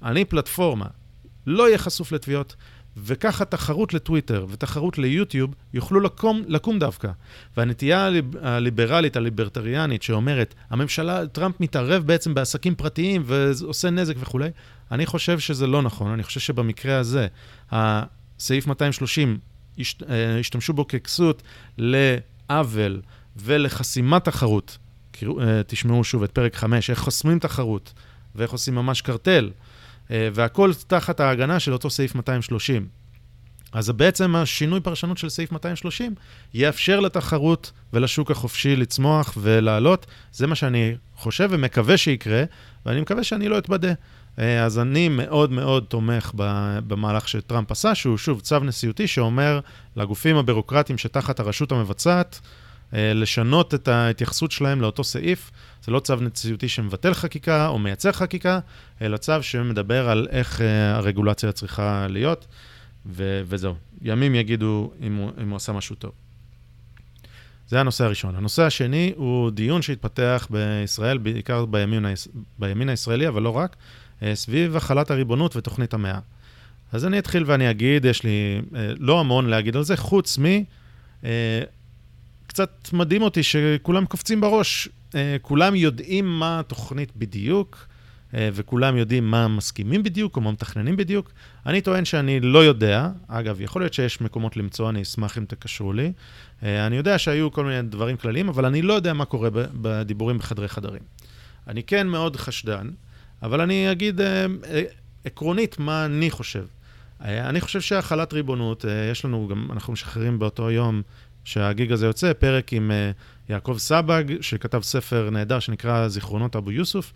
אני 0.04 0.26
פלטפורמה, 0.26 0.88
לא 1.48 1.68
יהיה 1.68 1.78
חשוף 1.78 2.12
לתביעות, 2.12 2.56
וככה 3.06 3.46
תחרות 3.46 3.94
לטוויטר 3.94 4.46
ותחרות 4.50 4.98
ליוטיוב 4.98 5.54
יוכלו 5.74 6.00
לקום, 6.00 6.42
לקום 6.48 6.80
דווקא. 6.80 7.12
והנטייה 7.58 8.06
הליב, 8.06 8.38
הליברלית, 8.42 9.16
הליברטריאנית, 9.16 10.04
שאומרת, 10.04 10.56
הממשלה, 10.70 11.28
טראמפ 11.28 11.60
מתערב 11.60 12.04
בעצם 12.04 12.34
בעסקים 12.34 12.76
פרטיים 12.76 13.24
ועושה 13.26 13.90
נזק 13.90 14.16
וכולי, 14.20 14.50
אני 14.92 15.06
חושב 15.06 15.40
שזה 15.40 15.68
לא 15.68 15.82
נכון. 15.82 16.12
אני 16.12 16.24
חושב 16.24 16.40
שבמקרה 16.40 16.98
הזה, 16.98 17.28
הסעיף 17.72 18.68
230, 18.68 19.38
אה, 19.80 20.40
השתמשו 20.40 20.74
בו 20.74 20.88
ככסות 20.88 21.44
לעוול 21.78 23.02
ולחסימת 23.36 24.26
תחרות. 24.26 24.78
אה, 25.24 25.62
תשמעו 25.68 26.04
שוב 26.04 26.24
את 26.24 26.32
פרק 26.32 26.56
5, 26.56 26.90
איך 26.90 27.00
חוסמים 27.00 27.40
תחרות 27.40 27.94
ואיך 28.36 28.52
עושים 28.52 28.76
ממש 28.76 29.02
קרטל. 29.02 29.50
אה, 30.12 30.30
והכל 30.34 30.72
תחת 30.88 31.20
ההגנה 31.20 31.60
של 31.60 31.74
אותו 31.74 31.90
סעיף 31.90 32.16
230. 32.16 32.88
אז 33.74 33.90
בעצם 33.90 34.36
השינוי 34.36 34.80
פרשנות 34.80 35.18
של 35.18 35.30
סעיף 35.30 35.52
230 35.52 36.16
יאפשר 36.54 37.00
לתחרות 37.00 37.72
ולשוק 37.94 38.32
החופשי 38.32 38.76
לצמוח 38.76 39.38
ולעלות. 39.38 40.06
זה 40.32 40.48
מה 40.48 40.56
שאני 40.56 40.96
חושב 41.16 41.48
ומקווה 41.52 41.98
שיקרה, 41.98 42.44
ואני 42.86 43.02
מקווה 43.02 43.24
שאני 43.24 43.48
לא 43.48 43.58
אתבדה. 43.58 43.94
אה, 44.40 44.64
אז 44.64 44.80
אני 44.80 45.10
מאוד 45.10 45.52
מאוד 45.52 45.86
תומך 45.88 46.32
במהלך 46.88 47.28
שטראמפ 47.28 47.72
עשה, 47.72 47.96
שהוא 47.96 48.18
שוב 48.18 48.42
צו 48.42 48.60
נשיאותי 48.60 49.08
שאומר 49.08 49.60
לגופים 49.96 50.38
הבירוקרטיים 50.38 50.98
שתחת 50.98 51.40
הרשות 51.40 51.72
המבצעת, 51.72 52.40
לשנות 52.94 53.74
את 53.74 53.88
ההתייחסות 53.88 54.52
שלהם 54.52 54.82
לאותו 54.82 55.04
סעיף. 55.04 55.52
זה 55.84 55.92
לא 55.92 56.00
צו 56.00 56.16
נשיאותי 56.16 56.70
שמבטל 56.70 57.14
חקיקה 57.14 57.68
או 57.68 57.80
מייצר 57.80 58.12
חקיקה, 58.12 58.60
אלא 59.02 59.18
צו 59.18 59.34
שמדבר 59.44 60.10
על 60.10 60.28
איך 60.32 60.62
אה, 60.62 60.96
הרגולציה 60.96 61.52
צריכה 61.52 62.08
להיות, 62.10 62.48
ו- 63.06 63.42
וזהו. 63.46 63.76
ימים 64.02 64.36
יגידו 64.36 64.92
אם 65.02 65.16
הוא, 65.16 65.32
אם 65.44 65.50
הוא 65.50 65.56
עשה 65.56 65.72
משהו 65.74 65.96
טוב. 65.96 66.12
זה 67.68 67.80
הנושא 67.80 68.04
הראשון. 68.04 68.36
הנושא 68.36 68.64
השני 68.64 69.14
הוא 69.16 69.52
דיון 69.52 69.82
שהתפתח 69.82 70.48
בישראל, 70.50 71.18
בעיקר 71.18 71.66
בימין. 71.66 72.06
בימין 72.60 72.90
הישראלי, 72.90 73.28
אבל 73.28 73.42
לא 73.42 73.58
רק, 73.58 73.76
אה, 74.24 74.36
סביב 74.36 74.76
החלת 74.76 75.12
הריבונות 75.12 75.56
ותוכנית 75.56 75.94
המאה. 75.94 76.20
אז 76.92 77.06
אני 77.06 77.20
אתחיל 77.20 77.44
ואני 77.48 77.70
אגיד, 77.72 78.06
יש 78.06 78.24
לי 78.24 78.62
לא 79.00 79.20
המון 79.20 79.46
להגיד 79.50 79.76
על 79.76 79.84
זה, 79.84 79.98
חוץ 79.98 80.40
מ... 80.40 80.46
קצת 82.48 82.90
מדהים 82.94 83.22
אותי 83.22 83.44
שכולם 83.44 84.06
קופצים 84.06 84.42
בראש. 84.42 84.90
אה, 85.16 85.38
כולם 85.42 85.76
יודעים 85.76 86.40
מה 86.40 86.60
התוכנית 86.60 87.12
בדיוק, 87.16 87.88
אה, 88.34 88.50
וכולם 88.54 88.98
יודעים 88.98 89.32
מה 89.32 89.48
מסכימים 89.48 90.04
בדיוק, 90.04 90.36
או 90.36 90.42
מה 90.42 90.52
מתכננים 90.52 90.96
בדיוק. 90.96 91.32
אני 91.66 91.82
טוען 91.82 92.06
שאני 92.06 92.40
לא 92.40 92.66
יודע. 92.66 93.10
אגב, 93.28 93.62
יכול 93.62 93.82
להיות 93.82 93.94
שיש 93.94 94.22
מקומות 94.22 94.58
למצוא, 94.58 94.90
אני 94.90 95.02
אשמח 95.02 95.38
אם 95.38 95.46
תקשרו 95.46 95.94
לי. 95.94 96.12
אה, 96.64 96.88
אני 96.88 96.96
יודע 96.96 97.18
שהיו 97.18 97.52
כל 97.52 97.66
מיני 97.66 97.82
דברים 97.82 98.18
כלליים, 98.18 98.50
אבל 98.50 98.66
אני 98.66 98.82
לא 98.82 98.94
יודע 98.94 99.14
מה 99.14 99.26
קורה 99.26 99.50
בדיבורים 99.54 100.38
בחדרי 100.38 100.68
חדרים. 100.68 101.02
אני 101.68 101.84
כן 101.84 102.08
מאוד 102.08 102.36
חשדן, 102.36 102.90
אבל 103.44 103.62
אני 103.62 103.92
אגיד 103.92 104.22
עקרונית 105.26 105.80
מה 105.80 106.06
אני 106.06 106.32
חושב. 106.32 106.66
אני 107.22 107.62
חושב 107.62 107.82
שהחלת 107.82 108.34
ריבונות, 108.34 108.86
יש 109.12 109.26
לנו 109.26 109.48
גם, 109.48 109.68
אנחנו 109.72 109.94
משחררים 109.94 110.40
באותו 110.40 110.72
יום 110.72 111.02
שהגיג 111.48 111.92
הזה 111.92 112.06
יוצא, 112.06 112.34
פרק 112.34 112.74
עם 112.74 112.92
uh, 112.92 113.52
יעקב 113.52 113.76
סבג, 113.78 114.24
שכתב 114.42 114.82
ספר 114.84 115.30
נהדר 115.30 115.60
שנקרא 115.60 116.08
זיכרונות 116.08 116.56
אבו 116.56 116.72
יוסוף, 116.72 117.14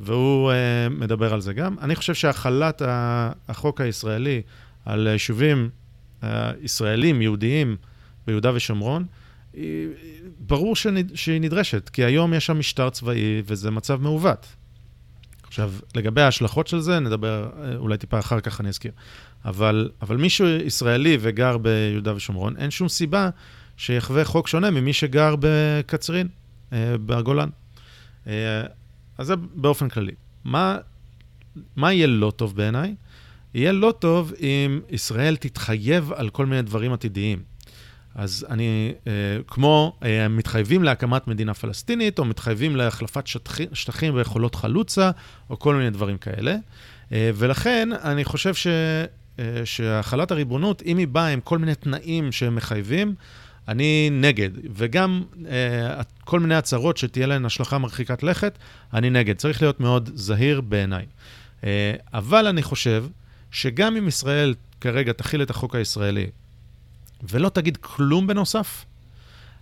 והוא 0.00 0.52
uh, 0.52 0.54
מדבר 0.90 1.34
על 1.34 1.40
זה 1.40 1.52
גם. 1.52 1.76
אני 1.80 1.94
חושב 1.96 2.14
שהחלת 2.14 2.82
החוק 3.48 3.80
הישראלי 3.80 4.42
על 4.84 5.06
יישובים 5.06 5.68
uh, 6.22 6.26
ישראלים, 6.62 7.22
יהודיים, 7.22 7.76
ביהודה 8.26 8.54
ושומרון, 8.54 9.04
ברור 10.38 10.76
שהיא 11.14 11.40
נדרשת, 11.40 11.88
כי 11.88 12.04
היום 12.04 12.34
יש 12.34 12.46
שם 12.46 12.58
משטר 12.58 12.90
צבאי 12.90 13.42
וזה 13.46 13.70
מצב 13.70 14.02
מעוות. 14.02 14.46
עכשיו, 15.42 15.72
לגבי 15.96 16.20
ההשלכות 16.20 16.66
של 16.66 16.80
זה, 16.80 17.00
נדבר 17.00 17.50
אולי 17.76 17.98
טיפה 17.98 18.18
אחר 18.18 18.40
כך, 18.40 18.60
אני 18.60 18.68
אזכיר. 18.68 18.92
אבל, 19.44 19.90
אבל 20.02 20.16
מישהו 20.16 20.46
ישראלי 20.46 21.18
וגר 21.20 21.58
ביהודה 21.58 22.14
ושומרון, 22.14 22.56
אין 22.56 22.70
שום 22.70 22.88
סיבה 22.88 23.30
שיחווה 23.80 24.24
חוק 24.24 24.48
שונה 24.48 24.70
ממי 24.70 24.92
שגר 24.92 25.34
בקצרין, 25.40 26.28
אה, 26.72 26.94
בגולן. 27.06 27.48
אה, 28.26 28.62
אז 29.18 29.26
זה 29.26 29.36
באופן 29.36 29.88
כללי. 29.88 30.12
מה, 30.44 30.78
מה 31.76 31.92
יהיה 31.92 32.06
לא 32.06 32.32
טוב 32.36 32.56
בעיניי? 32.56 32.94
יהיה 33.54 33.72
לא 33.72 33.94
טוב 33.98 34.32
אם 34.40 34.80
ישראל 34.90 35.36
תתחייב 35.36 36.12
על 36.12 36.30
כל 36.30 36.46
מיני 36.46 36.62
דברים 36.62 36.92
עתידיים. 36.92 37.42
אז 38.14 38.46
אני, 38.50 38.92
אה, 39.06 39.12
כמו 39.46 39.96
אה, 40.04 40.28
מתחייבים 40.28 40.84
להקמת 40.84 41.28
מדינה 41.28 41.54
פלסטינית, 41.54 42.18
או 42.18 42.24
מתחייבים 42.24 42.76
להחלפת 42.76 43.26
שטחים, 43.26 43.66
שטחים 43.72 44.14
ויכולות 44.14 44.54
חלוצה, 44.54 45.10
או 45.50 45.58
כל 45.58 45.74
מיני 45.74 45.90
דברים 45.90 46.18
כאלה. 46.18 46.56
אה, 47.12 47.30
ולכן 47.34 47.88
אני 47.92 48.24
חושב 48.24 48.54
ש, 48.54 48.66
אה, 49.38 49.44
שהחלת 49.64 50.30
הריבונות, 50.30 50.82
אם 50.86 50.98
היא 50.98 51.08
באה 51.08 51.26
עם 51.28 51.40
כל 51.40 51.58
מיני 51.58 51.74
תנאים 51.74 52.32
שהם 52.32 52.54
מחייבים, 52.54 53.14
אני 53.70 54.08
נגד, 54.12 54.50
וגם 54.74 55.22
אה, 55.48 56.02
כל 56.24 56.40
מיני 56.40 56.54
הצהרות 56.54 56.96
שתהיה 56.96 57.26
להן 57.26 57.44
השלכה 57.44 57.78
מרחיקת 57.78 58.22
לכת, 58.22 58.58
אני 58.94 59.10
נגד. 59.10 59.36
צריך 59.36 59.62
להיות 59.62 59.80
מאוד 59.80 60.10
זהיר 60.14 60.60
בעיניי. 60.60 61.06
אה, 61.64 61.92
אבל 62.14 62.46
אני 62.46 62.62
חושב 62.62 63.04
שגם 63.50 63.96
אם 63.96 64.08
ישראל 64.08 64.54
כרגע 64.80 65.12
תכיל 65.12 65.42
את 65.42 65.50
החוק 65.50 65.74
הישראלי 65.74 66.26
ולא 67.22 67.48
תגיד 67.48 67.76
כלום 67.76 68.26
בנוסף, 68.26 68.84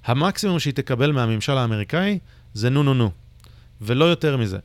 המקסימום 0.05 0.59
שהיא 0.59 0.75
תקבל 0.75 1.13
מהממשל 1.13 1.59
האמריקאי 1.59 2.19
זה 2.55 2.71
נו 2.71 2.83
נו 2.83 2.95
נו, 2.95 3.11
ולא 3.81 4.05
יותר 4.05 4.37
מזה. 4.37 4.59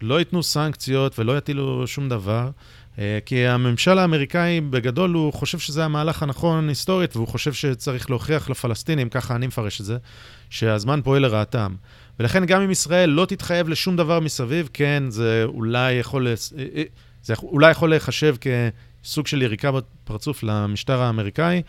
לא 0.00 0.18
ייתנו 0.18 0.42
סנקציות 0.42 1.18
ולא 1.18 1.38
יטילו 1.38 1.86
שום 1.86 2.08
דבר. 2.08 2.50
אה, 2.98 3.18
כי 3.26 3.46
הממשל 3.46 3.98
האמריקאי 3.98 4.60
בגדול 4.60 5.12
הוא 5.12 5.32
חושב 5.32 5.58
שזה 5.58 5.84
המהלך 5.84 6.22
הנכון 6.22 6.68
היסטורית, 6.68 7.16
והוא 7.16 7.28
חושב 7.28 7.52
שצריך 7.52 8.10
להוכיח 8.10 8.50
לפלסטינים, 8.50 9.08
ככה 9.08 9.36
אני 9.36 9.46
מפרש 9.46 9.80
את 9.80 9.86
זה, 9.86 9.96
שהזמן 10.50 11.00
פועל 11.04 11.22
לרעתם. 11.22 11.74
ולכן 12.20 12.44
גם 12.44 12.62
אם 12.62 12.70
ישראל 12.70 13.10
לא 13.10 13.26
תתחייב 13.26 13.68
לשום 13.68 13.96
דבר 13.96 14.20
מסביב, 14.20 14.68
כן, 14.72 15.02
זה 15.08 15.44
אולי 15.44 15.92
יכול, 15.92 16.26
אה, 16.28 16.34
אה, 16.76 16.82
זה 17.22 17.34
אולי 17.42 17.70
יכול 17.70 17.90
להיחשב 17.90 18.36
כסוג 19.02 19.26
של 19.26 19.42
יריקה 19.42 19.70
בפרצוף 19.72 20.42
למשטר 20.42 21.00
האמריקאי. 21.02 21.62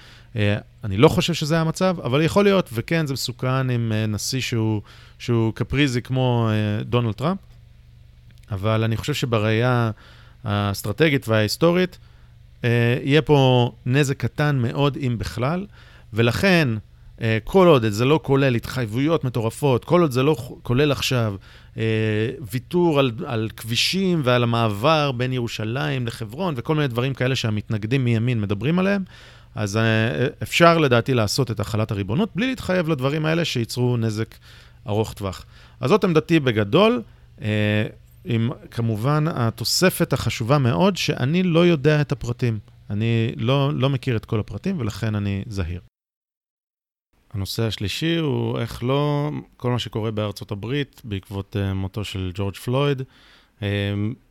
אני 0.84 0.98
לא 0.98 1.08
חושב 1.08 1.34
שזה 1.34 1.60
המצב, 1.60 1.96
אבל 2.04 2.22
יכול 2.22 2.44
להיות, 2.44 2.70
וכן, 2.74 3.06
זה 3.06 3.13
מסוכן 3.13 3.70
עם 3.70 3.92
נשיא 4.08 4.42
שהוא, 4.42 4.82
שהוא 5.20 5.54
קפריזי 5.54 6.01
כמו 6.01 6.50
דונלד 6.82 7.13
טראמפ. 7.13 7.40
אבל 8.51 8.84
אני 8.84 8.98
חושב 8.98 9.13
שבראייה... 9.13 9.92
האסטרטגית 10.44 11.28
וההיסטורית, 11.28 11.98
אה, 12.64 12.98
יהיה 13.04 13.22
פה 13.22 13.72
נזק 13.86 14.18
קטן 14.18 14.60
מאוד, 14.60 14.98
אם 15.02 15.16
בכלל, 15.18 15.66
ולכן, 16.14 16.68
אה, 17.22 17.38
כל 17.44 17.68
עוד 17.68 17.86
זה 17.90 18.06
לא 18.06 18.20
כולל 18.24 18.56
התחייבויות 18.56 19.24
מטורפות, 19.24 19.86
כל 19.86 20.02
עוד 20.02 20.12
זה 20.12 20.24
לא 20.24 20.36
כולל 20.64 20.92
עכשיו 20.92 21.36
אה, 21.78 21.84
ויתור 22.52 23.00
על, 23.00 23.12
על 23.26 23.50
כבישים 23.58 24.22
ועל 24.24 24.44
המעבר 24.44 25.12
בין 25.12 25.34
ירושלים 25.34 26.08
לחברון 26.08 26.54
וכל 26.58 26.76
מיני 26.76 26.88
דברים 26.88 27.14
כאלה 27.14 27.36
שהמתנגדים 27.36 28.04
מימין 28.04 28.42
מדברים 28.42 28.80
עליהם, 28.80 29.04
אז 29.56 29.80
אפשר 30.44 30.78
לדעתי 30.78 31.14
לעשות 31.14 31.52
את 31.52 31.60
החלת 31.60 31.92
הריבונות 31.92 32.30
בלי 32.36 32.48
להתחייב 32.48 32.90
לדברים 32.90 33.26
האלה 33.26 33.46
שייצרו 33.46 33.98
נזק 33.98 34.36
ארוך 34.88 35.14
טווח. 35.14 35.46
אז 35.80 35.90
זאת 35.90 36.04
עמדתי 36.04 36.40
בגדול. 36.40 37.02
עם 38.25 38.50
כמובן 38.72 39.25
התוספת 39.28 40.13
החשובה 40.13 40.58
מאוד, 40.58 40.98
שאני 40.98 41.44
לא 41.44 41.66
יודע 41.66 42.01
את 42.01 42.12
הפרטים. 42.12 42.60
אני 42.90 43.32
לא, 43.36 43.74
לא 43.74 43.90
מכיר 43.90 44.18
את 44.18 44.25
כל 44.25 44.40
הפרטים, 44.40 44.80
ולכן 44.80 45.16
אני 45.16 45.44
זהיר. 45.48 45.82
הנושא 47.34 47.63
השלישי 47.63 48.16
הוא 48.16 48.60
איך 48.60 48.84
לא, 48.84 49.32
כל 49.58 49.72
מה 49.72 49.80
שקורה 49.80 50.12
בארצות 50.12 50.51
הברית 50.51 51.01
בעקבות 51.04 51.56
uh, 51.56 51.74
מותו 51.74 52.04
של 52.04 52.32
ג'ורג' 52.34 52.56
פלויד. 52.56 53.01
Uh, 53.60 53.63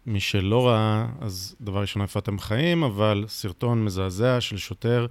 מי 0.06 0.20
שלא 0.20 0.68
ראה, 0.68 1.06
אז 1.20 1.56
דבר 1.60 1.80
ראשון, 1.80 2.02
איפה 2.02 2.18
אתם 2.18 2.38
חיים, 2.38 2.82
אבל 2.82 3.24
סרטון 3.28 3.84
מזעזע 3.84 4.40
של 4.40 4.56
שוטר 4.56 5.06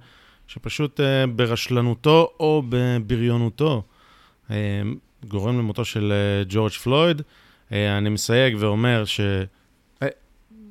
שפשוט 0.46 1.00
uh, 1.00 1.02
ברשלנותו 1.36 2.30
או 2.40 2.62
בבריונותו 2.68 3.82
גורם 5.28 5.58
למותו 5.58 5.84
של 5.84 6.12
ג'ורג' 6.48 6.72
פלויד. 6.72 7.22
אה, 7.72 7.98
אני 7.98 8.08
מסייג 8.08 8.56
ואומר 8.58 9.04
ש... 9.04 9.20
אה, 10.02 10.08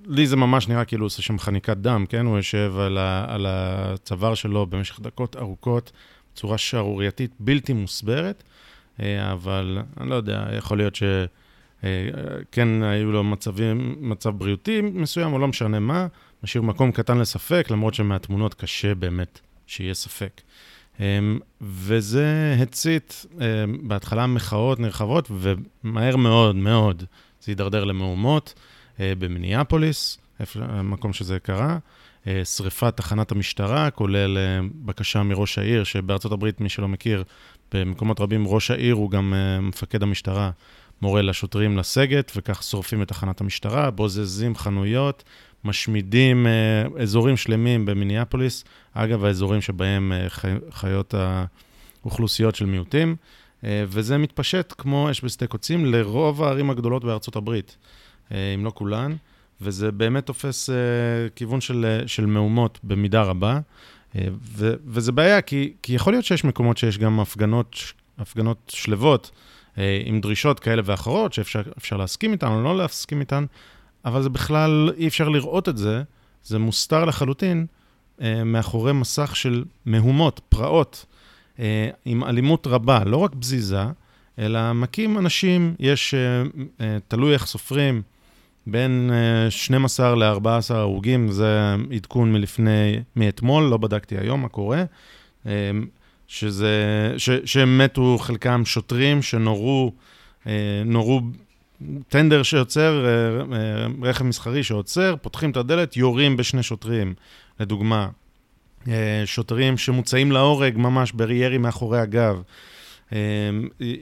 לי 0.05 0.27
זה 0.27 0.35
ממש 0.35 0.67
נראה 0.67 0.85
כאילו 0.85 1.01
הוא 1.01 1.05
עושה 1.07 1.21
שם 1.21 1.39
חניקת 1.39 1.77
דם, 1.77 2.05
כן? 2.09 2.25
הוא 2.25 2.37
יושב 2.37 2.73
על, 2.79 2.97
ה, 2.97 3.25
על 3.27 3.45
הצוואר 3.49 4.33
שלו 4.33 4.65
במשך 4.65 4.99
דקות 4.99 5.35
ארוכות, 5.35 5.91
בצורה 6.33 6.57
שערורייתית, 6.57 7.31
בלתי 7.39 7.73
מוסברת, 7.73 8.43
אה, 9.01 9.31
אבל 9.31 9.77
אני 9.99 10.09
לא 10.09 10.15
יודע, 10.15 10.47
יכול 10.57 10.77
להיות 10.77 10.95
שכן 10.95 12.83
היו 12.83 13.11
לו 13.11 13.23
מצבים, 13.23 13.95
מצב 13.99 14.29
בריאותי 14.29 14.81
מסוים, 14.81 15.33
או 15.33 15.39
לא 15.39 15.47
משנה 15.47 15.79
מה, 15.79 16.07
משאיר 16.43 16.63
מקום 16.63 16.91
קטן 16.91 17.17
לספק, 17.17 17.67
למרות 17.71 17.93
שמהתמונות 17.93 18.53
קשה 18.53 18.95
באמת 18.95 19.39
שיהיה 19.67 19.93
ספק. 19.93 20.41
אמ, 20.99 21.39
וזה 21.61 22.55
הצית 22.59 23.25
אמ, 23.33 23.87
בהתחלה 23.87 24.27
מחאות 24.27 24.79
נרחבות, 24.79 25.31
ומהר 25.31 26.15
מאוד 26.15 26.55
מאוד 26.55 27.03
זה 27.41 27.51
הידרדר 27.51 27.83
למהומות 27.83 28.53
אה, 28.99 29.13
במיניאפוליס, 29.19 30.17
המקום 30.55 31.13
שזה 31.13 31.39
קרה. 31.39 31.77
אה, 32.27 32.45
שריפת 32.45 32.97
תחנת 32.97 33.31
המשטרה, 33.31 33.89
כולל 33.89 34.37
אה, 34.37 34.59
בקשה 34.85 35.23
מראש 35.23 35.57
העיר, 35.57 35.83
שבארצות 35.83 36.31
הברית, 36.31 36.61
מי 36.61 36.69
שלא 36.69 36.87
מכיר, 36.87 37.23
במקומות 37.71 38.19
רבים 38.19 38.47
ראש 38.47 38.71
העיר 38.71 38.95
הוא 38.95 39.11
גם 39.11 39.33
מפקד 39.61 40.03
המשטרה, 40.03 40.51
מורה 41.01 41.21
לשוטרים 41.21 41.77
לסגת, 41.77 42.31
וכך 42.35 42.63
שורפים 42.63 43.01
את 43.01 43.07
תחנת 43.07 43.41
המשטרה, 43.41 43.91
בוזזים 43.91 44.55
חנויות, 44.55 45.23
משמידים 45.63 46.47
uh, 46.47 47.01
אזורים 47.01 47.37
שלמים 47.37 47.85
במיניאפוליס, 47.85 48.63
אגב, 48.93 49.25
האזורים 49.25 49.61
שבהם 49.61 50.11
uh, 50.11 50.29
חי, 50.29 50.51
חיות 50.71 51.13
האוכלוסיות 52.03 52.55
של 52.55 52.65
מיעוטים, 52.65 53.15
uh, 53.61 53.65
וזה 53.87 54.17
מתפשט 54.17 54.73
כמו 54.77 55.11
אש 55.11 55.23
בשדה 55.23 55.47
קוצים 55.47 55.85
לרוב 55.85 56.43
הערים 56.43 56.69
הגדולות 56.69 57.03
בארצות 57.03 57.35
הברית, 57.35 57.77
אם 58.31 58.65
לא 58.65 58.71
כולן, 58.75 59.15
וזה 59.61 59.91
באמת 59.91 60.25
תופס 60.25 60.69
כיוון 61.35 61.61
של, 61.61 62.03
של 62.07 62.25
מהומות 62.25 62.79
במידה 62.83 63.21
רבה, 63.21 63.59
ו, 64.55 64.73
וזה 64.85 65.11
בעיה, 65.11 65.41
כי, 65.41 65.73
כי 65.83 65.93
יכול 65.93 66.13
להיות 66.13 66.25
שיש 66.25 66.43
מקומות 66.43 66.77
שיש 66.77 66.97
גם 66.97 67.19
הפגנות, 67.19 67.75
הפגנות 68.17 68.71
שלוות, 68.75 69.31
עם 70.05 70.21
דרישות 70.21 70.59
כאלה 70.59 70.81
ואחרות, 70.85 71.33
שאפשר 71.33 71.97
להסכים 71.97 72.31
איתן 72.31 72.47
או 72.47 72.63
לא 72.63 72.77
להסכים 72.77 73.19
איתן, 73.19 73.45
אבל 74.05 74.21
זה 74.21 74.29
בכלל, 74.29 74.91
אי 74.97 75.07
אפשר 75.07 75.29
לראות 75.29 75.69
את 75.69 75.77
זה, 75.77 76.03
זה 76.43 76.59
מוסתר 76.59 77.05
לחלוטין 77.05 77.65
אה, 78.21 78.43
מאחורי 78.43 78.93
מסך 78.93 79.35
של 79.35 79.63
מהומות, 79.85 80.41
פרעות, 80.49 81.05
אה, 81.59 81.89
עם 82.05 82.23
אלימות 82.23 82.67
רבה, 82.67 83.03
לא 83.05 83.17
רק 83.17 83.35
בזיזה, 83.35 83.83
אלא 84.39 84.73
מכים 84.73 85.17
אנשים, 85.17 85.75
יש, 85.79 86.13
אה, 86.13 86.43
אה, 86.81 86.97
תלוי 87.07 87.33
איך 87.33 87.45
סופרים, 87.45 88.01
בין 88.67 89.11
אה, 89.13 89.51
12 89.51 90.15
ל-14 90.15 90.73
הרוגים, 90.73 91.31
זה 91.31 91.75
עדכון 91.95 92.33
מלפני, 92.33 92.99
מאתמול, 93.15 93.63
לא 93.63 93.77
בדקתי 93.77 94.17
היום 94.17 94.41
מה 94.41 94.49
קורה, 94.49 94.83
אה, 95.45 95.51
שזה, 96.27 96.73
ש, 97.17 97.29
שהם 97.45 97.77
מתו 97.77 98.17
חלקם 98.17 98.65
שוטרים 98.65 99.21
שנורו, 99.21 99.93
אה, 100.47 100.81
נורו 100.85 101.21
טנדר 102.07 102.43
שיוצר, 102.43 103.05
אה, 103.05 103.09
אה, 103.57 103.87
רכב 104.01 104.25
מסחרי 104.25 104.63
שעוצר, 104.63 105.15
פותחים 105.21 105.51
את 105.51 105.57
הדלת, 105.57 105.97
יורים 105.97 106.37
בשני 106.37 106.63
שוטרים, 106.63 107.13
לדוגמה. 107.59 108.07
אה, 108.87 109.23
שוטרים 109.25 109.77
שמוצאים 109.77 110.31
להורג 110.31 110.77
ממש 110.77 111.11
בירי 111.11 111.57
מאחורי 111.57 111.99
הגב. 111.99 112.41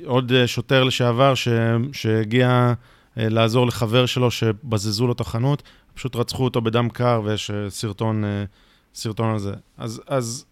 עוד 0.06 0.32
שוטר 0.46 0.84
לשעבר 0.84 1.36
ש... 1.36 1.48
שהגיע 1.94 2.74
לעזור 3.18 3.68
לחבר 3.68 4.06
שלו 4.06 4.32
שבזזו 4.32 5.08
לו 5.08 5.14
את 5.14 5.22
החנות, 5.22 5.64
פשוט 5.94 6.16
רצחו 6.16 6.44
אותו 6.44 6.62
בדם 6.62 6.90
קר 6.90 7.22
ויש 7.26 7.52
סרטון, 7.70 8.24
סרטון 8.96 9.30
על 9.30 9.40
זה. 9.40 9.54
אז, 9.78 10.02
אז 10.08 10.46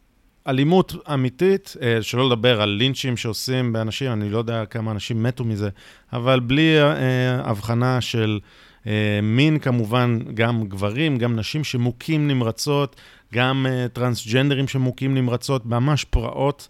אלימות 0.47 0.95
אמיתית, 1.13 1.75
אה, 1.81 2.01
שלא 2.01 2.29
לדבר 2.29 2.61
על 2.61 2.69
לינצ'ים 2.69 3.17
שעושים 3.17 3.73
באנשים, 3.73 4.11
אני 4.11 4.29
לא 4.29 4.37
יודע 4.37 4.65
כמה 4.65 4.91
אנשים 4.91 5.23
מתו 5.23 5.43
מזה, 5.43 5.69
אבל 6.13 6.39
בלי 6.39 6.81
אה, 6.81 7.49
הבחנה 7.49 8.01
של 8.01 8.39
אה, 8.87 9.20
מין 9.24 9.59
כמובן, 9.59 10.20
גם 10.33 10.63
גברים, 10.63 11.17
גם 11.17 11.35
נשים 11.35 11.63
שמוכים 11.63 12.27
נמרצות, 12.27 12.96
גם 13.33 13.65
טרנסג'נדרים 13.93 14.67
שמוכים 14.67 15.15
נמרצות, 15.15 15.65
ממש 15.65 16.03
פרעות, 16.03 16.67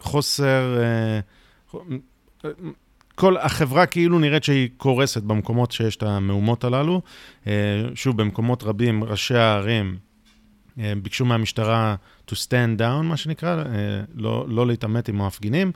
חוסר... 0.00 0.78
כל 3.14 3.36
החברה 3.36 3.86
כאילו 3.86 4.18
נראית 4.18 4.44
שהיא 4.44 4.68
קורסת 4.76 5.22
במקומות 5.22 5.72
שיש 5.72 5.96
את 5.96 6.02
המהומות 6.02 6.64
הללו. 6.64 7.02
שוב, 7.94 8.16
במקומות 8.16 8.62
רבים, 8.62 9.04
ראשי 9.04 9.34
הערים 9.34 9.96
ביקשו 10.76 11.24
מהמשטרה 11.24 11.96
to 12.30 12.32
stand 12.34 12.80
down, 12.80 13.02
מה 13.02 13.16
שנקרא, 13.16 13.56
אה, 13.56 13.64
לא, 14.14 14.46
לא 14.48 14.66
להתעמת 14.66 15.08
עם 15.08 15.20
המפגינים, 15.20 15.72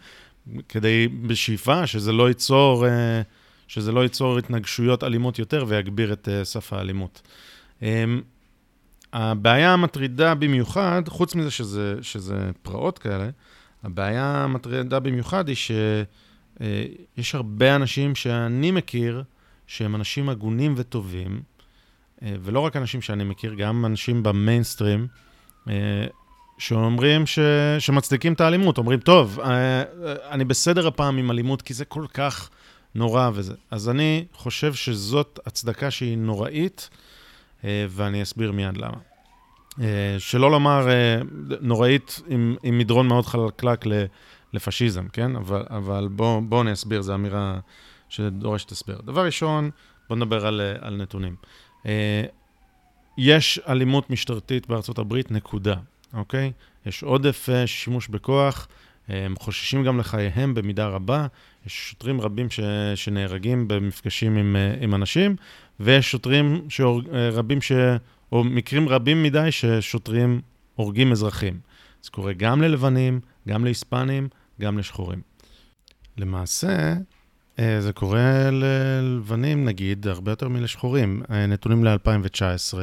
כדי, 0.68 1.08
בשאיפה 1.08 1.86
שזה 1.86 2.12
לא 2.12 2.28
ייצור, 2.28 2.86
אה, 2.86 3.22
שזה 3.68 3.92
לא 3.92 4.00
ייצור 4.00 4.38
התנגשויות 4.38 5.04
אלימות 5.04 5.38
יותר 5.38 5.64
ויגביר 5.68 6.12
את 6.12 6.28
אה, 6.28 6.44
סף 6.44 6.72
האלימות. 6.72 7.22
אמ, 7.82 8.22
הבעיה 9.12 9.72
המטרידה 9.72 10.34
במיוחד, 10.34 11.02
חוץ 11.08 11.34
מזה 11.34 11.50
שזה, 11.50 11.94
שזה 12.02 12.50
פרעות 12.62 12.98
כאלה, 12.98 13.30
הבעיה 13.82 14.44
המטרידה 14.44 15.00
במיוחד 15.00 15.48
היא 15.48 15.56
שיש 15.56 17.34
הרבה 17.34 17.76
אנשים 17.76 18.14
שאני 18.14 18.70
מכיר 18.70 19.22
שהם 19.66 19.94
אנשים 19.94 20.28
הגונים 20.28 20.74
וטובים, 20.76 21.42
ולא 22.22 22.60
רק 22.60 22.76
אנשים 22.76 23.02
שאני 23.02 23.24
מכיר, 23.24 23.54
גם 23.54 23.86
אנשים 23.86 24.22
במיינסטרים, 24.22 25.06
שאומרים 26.60 27.26
ש... 27.26 27.38
שמצדיקים 27.78 28.32
את 28.32 28.40
האלימות, 28.40 28.78
אומרים, 28.78 29.00
טוב, 29.00 29.40
אה, 29.40 29.82
אני 30.30 30.44
בסדר 30.44 30.86
הפעם 30.86 31.18
עם 31.18 31.30
אלימות, 31.30 31.62
כי 31.62 31.74
זה 31.74 31.84
כל 31.84 32.06
כך 32.14 32.50
נורא 32.94 33.30
וזה. 33.34 33.54
אז 33.70 33.88
אני 33.88 34.24
חושב 34.34 34.74
שזאת 34.74 35.38
הצדקה 35.46 35.90
שהיא 35.90 36.18
נוראית, 36.18 36.90
אה, 37.64 37.86
ואני 37.88 38.22
אסביר 38.22 38.52
מיד 38.52 38.76
למה. 38.76 38.96
אה, 39.80 40.16
שלא 40.18 40.50
לומר 40.50 40.88
נוראית 41.60 42.20
עם, 42.28 42.56
עם 42.62 42.78
מדרון 42.78 43.08
מאוד 43.08 43.26
חלקלק 43.26 43.84
לפשיזם, 44.52 45.08
כן? 45.08 45.36
אבל, 45.36 45.62
אבל 45.70 46.08
בואו 46.10 46.40
בוא 46.40 46.62
אני 46.62 46.72
אסביר, 46.72 47.02
זו 47.02 47.14
אמירה 47.14 47.58
שדורשת 48.08 48.72
הסבר. 48.72 49.00
דבר 49.04 49.24
ראשון, 49.24 49.70
בואו 50.08 50.18
נדבר 50.18 50.46
על, 50.46 50.60
על 50.80 50.96
נתונים. 50.96 51.34
יש 53.18 53.60
אלימות 53.68 54.10
משטרתית 54.10 54.66
בארצות 54.66 54.98
הברית, 54.98 55.30
נקודה. 55.30 55.74
אוקיי? 56.14 56.52
יש 56.86 57.02
עודף 57.02 57.48
uh, 57.48 57.66
שימוש 57.66 58.08
בכוח, 58.08 58.68
הם 59.08 59.34
חוששים 59.38 59.84
גם 59.84 59.98
לחייהם 59.98 60.54
במידה 60.54 60.86
רבה. 60.86 61.26
יש 61.66 61.88
שוטרים 61.90 62.20
רבים 62.20 62.50
ש, 62.50 62.60
שנהרגים 62.94 63.68
במפגשים 63.68 64.36
עם, 64.36 64.56
עם 64.80 64.94
אנשים, 64.94 65.36
ויש 65.80 66.10
שוטרים 66.10 66.66
uh, 66.68 67.12
רבים, 67.12 67.62
ש, 67.62 67.72
או 68.32 68.44
מקרים 68.44 68.88
רבים 68.88 69.22
מדי 69.22 69.48
ששוטרים 69.50 70.40
הורגים 70.74 71.12
אזרחים. 71.12 71.60
זה 72.02 72.10
קורה 72.10 72.32
גם 72.32 72.62
ללבנים, 72.62 73.20
גם 73.48 73.64
להיספנים, 73.64 74.28
גם 74.60 74.78
לשחורים. 74.78 75.20
למעשה, 76.18 76.94
זה 77.80 77.92
קורה 77.92 78.50
ללבנים, 78.50 79.64
נגיד, 79.64 80.06
הרבה 80.06 80.32
יותר 80.32 80.48
מלשחורים. 80.48 81.22
נתונים 81.48 81.84
ל-2019, 81.84 82.74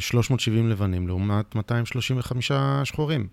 370 0.00 0.70
לבנים 0.70 1.08
לעומת 1.08 1.54
235 1.54 2.52
שחורים. 2.84 3.28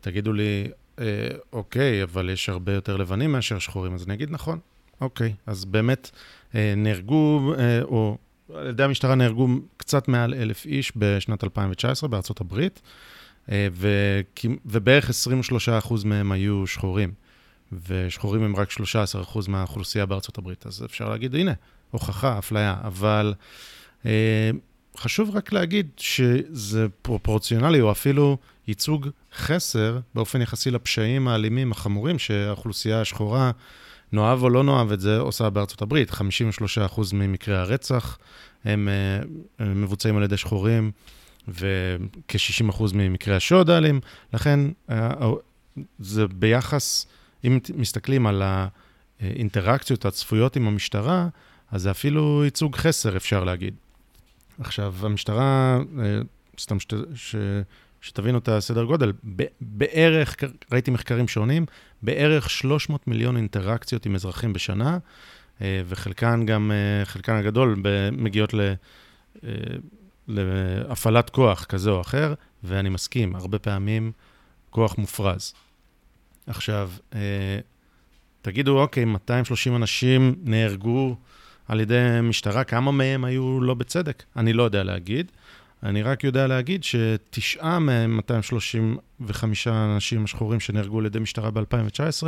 תגידו 0.00 0.32
לי, 0.32 0.68
אה, 0.98 1.04
אוקיי, 1.52 2.02
אבל 2.02 2.30
יש 2.30 2.48
הרבה 2.48 2.72
יותר 2.72 2.96
לבנים 2.96 3.32
מאשר 3.32 3.58
שחורים, 3.58 3.94
אז 3.94 4.04
אני 4.06 4.14
אגיד 4.14 4.30
נכון, 4.30 4.58
אוקיי. 5.00 5.34
אז 5.46 5.64
באמת 5.64 6.10
אה, 6.54 6.74
נהרגו, 6.76 7.54
אה, 7.58 7.82
או 7.82 8.18
על 8.54 8.66
ידי 8.66 8.82
המשטרה 8.82 9.14
נהרגו 9.14 9.48
קצת 9.76 10.08
מעל 10.08 10.34
אלף 10.34 10.66
איש 10.66 10.92
בשנת 10.96 11.44
2019 11.44 12.08
בארצות 12.08 12.40
הברית, 12.40 12.82
ובערך 14.66 15.10
23% 15.10 16.04
מהם 16.04 16.32
היו 16.32 16.66
שחורים. 16.66 17.12
ושחורים 17.86 18.42
הם 18.42 18.56
רק 18.56 18.70
13% 18.70 18.74
מהאוכלוסייה 19.48 20.06
בארצות 20.06 20.38
הברית. 20.38 20.66
אז 20.66 20.84
אפשר 20.84 21.08
להגיד, 21.08 21.34
הנה, 21.34 21.52
הוכחה, 21.90 22.38
אפליה, 22.38 22.76
אבל... 22.84 23.34
חשוב 24.96 25.36
רק 25.36 25.52
להגיד 25.52 25.88
שזה 25.96 26.86
פרופורציונלי, 27.02 27.80
או 27.80 27.90
אפילו 27.90 28.38
ייצוג 28.68 29.08
חסר 29.36 29.98
באופן 30.14 30.42
יחסי 30.42 30.70
לפשעים 30.70 31.28
האלימים 31.28 31.72
החמורים 31.72 32.18
שהאוכלוסייה 32.18 33.00
השחורה, 33.00 33.50
נאהב 34.12 34.42
או 34.42 34.50
לא 34.50 34.62
נאהב 34.64 34.92
את 34.92 35.00
זה, 35.00 35.18
עושה 35.18 35.50
בארצות 35.50 35.82
הברית. 35.82 36.10
53% 36.10 36.14
ממקרי 37.12 37.56
הרצח 37.56 38.18
הם 38.64 38.88
uh, 39.58 39.62
מבוצעים 39.64 40.16
על 40.16 40.22
ידי 40.22 40.36
שחורים, 40.36 40.90
וכ-60% 41.48 42.82
ממקרי 42.94 43.36
השוד 43.36 43.70
האלים. 43.70 44.00
לכן, 44.32 44.60
uh, 44.90 44.92
זה 45.98 46.26
ביחס, 46.28 47.06
אם 47.46 47.58
מסתכלים 47.74 48.26
על 48.26 48.42
האינטראקציות 49.20 50.04
הצפויות 50.04 50.56
עם 50.56 50.68
המשטרה, 50.68 51.28
אז 51.70 51.82
זה 51.82 51.90
אפילו 51.90 52.44
ייצוג 52.44 52.76
חסר, 52.76 53.16
אפשר 53.16 53.44
להגיד. 53.44 53.74
עכשיו, 54.60 54.94
המשטרה, 55.00 55.78
אה, 55.98 56.20
סתם 56.60 56.80
שת, 56.80 56.94
ש, 57.14 57.36
שתבינו 58.00 58.38
את 58.38 58.48
הסדר 58.48 58.84
גודל, 58.84 59.12
ב, 59.36 59.42
בערך, 59.60 60.36
ראיתי 60.72 60.90
מחקרים 60.90 61.28
שונים, 61.28 61.66
בערך 62.02 62.50
300 62.50 63.08
מיליון 63.08 63.36
אינטראקציות 63.36 64.06
עם 64.06 64.14
אזרחים 64.14 64.52
בשנה, 64.52 64.98
אה, 65.62 65.82
וחלקן 65.86 66.46
גם, 66.46 66.72
אה, 66.72 67.04
חלקן 67.04 67.36
הגדול 67.36 67.82
מגיעות 68.12 68.54
ל... 68.54 68.72
להפעלת 70.28 71.30
כוח 71.30 71.64
כזה 71.64 71.90
או 71.90 72.00
אחר, 72.00 72.34
ואני 72.64 72.88
מסכים, 72.88 73.36
הרבה 73.36 73.58
פעמים 73.58 74.12
כוח 74.70 74.98
מופרז. 74.98 75.54
עכשיו, 76.46 76.90
תגידו, 78.42 78.80
אוקיי, 78.80 79.04
230 79.04 79.76
אנשים 79.76 80.34
נהרגו 80.42 81.16
על 81.68 81.80
ידי 81.80 82.18
משטרה, 82.22 82.64
כמה 82.64 82.90
מהם 82.92 83.24
היו 83.24 83.60
לא 83.60 83.74
בצדק? 83.74 84.22
אני 84.36 84.52
לא 84.52 84.62
יודע 84.62 84.82
להגיד. 84.82 85.32
אני 85.82 86.02
רק 86.02 86.24
יודע 86.24 86.46
להגיד 86.46 86.84
שתשעה 86.84 87.78
מהם, 87.78 88.16
235 88.16 89.68
אנשים 89.68 90.24
השחורים 90.24 90.60
שנהרגו 90.60 90.98
על 90.98 91.06
ידי 91.06 91.18
משטרה 91.18 91.50
ב-2019, 91.50 92.26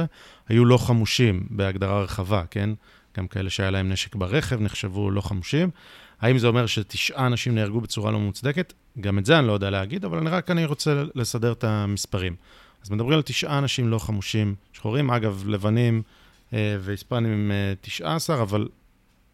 היו 0.48 0.64
לא 0.64 0.78
חמושים 0.78 1.46
בהגדרה 1.50 2.02
רחבה, 2.02 2.42
כן? 2.50 2.70
גם 3.16 3.26
כאלה 3.26 3.50
שהיה 3.50 3.70
להם 3.70 3.88
נשק 3.88 4.14
ברכב 4.14 4.60
נחשבו 4.60 5.10
לא 5.10 5.20
חמושים. 5.20 5.70
האם 6.20 6.38
זה 6.38 6.46
אומר 6.46 6.66
שתשעה 6.66 7.26
אנשים 7.26 7.54
נהרגו 7.54 7.80
בצורה 7.80 8.10
לא 8.10 8.20
מוצדקת? 8.20 8.72
גם 9.00 9.18
את 9.18 9.26
זה 9.26 9.38
אני 9.38 9.46
לא 9.46 9.52
יודע 9.52 9.70
להגיד, 9.70 10.04
אבל 10.04 10.18
אני 10.18 10.30
רק 10.30 10.50
אני 10.50 10.64
רוצה 10.64 11.02
לסדר 11.14 11.52
את 11.52 11.64
המספרים. 11.64 12.36
אז 12.84 12.90
מדברים 12.90 13.16
על 13.16 13.22
תשעה 13.22 13.58
אנשים 13.58 13.88
לא 13.88 13.98
חמושים 13.98 14.54
שחורים, 14.72 15.10
אגב, 15.10 15.44
לבנים 15.46 16.02
אה, 16.52 16.76
והיספנים 16.80 17.32
הם 17.32 17.50
אה, 17.50 17.74
19, 17.80 18.42
אבל 18.42 18.68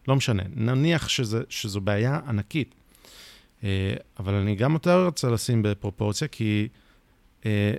לא 0.09 0.17
משנה. 0.17 0.43
נניח 0.55 1.09
שזה, 1.09 1.43
שזו 1.49 1.81
בעיה 1.81 2.21
ענקית. 2.29 2.75
אה, 3.65 3.95
אבל 4.19 4.35
אני 4.35 4.55
גם 4.55 4.73
יותר 4.73 5.05
רוצה 5.05 5.31
לשים 5.31 5.63
בפרופורציה, 5.63 6.29
כי 6.29 6.69
אה, 7.47 7.73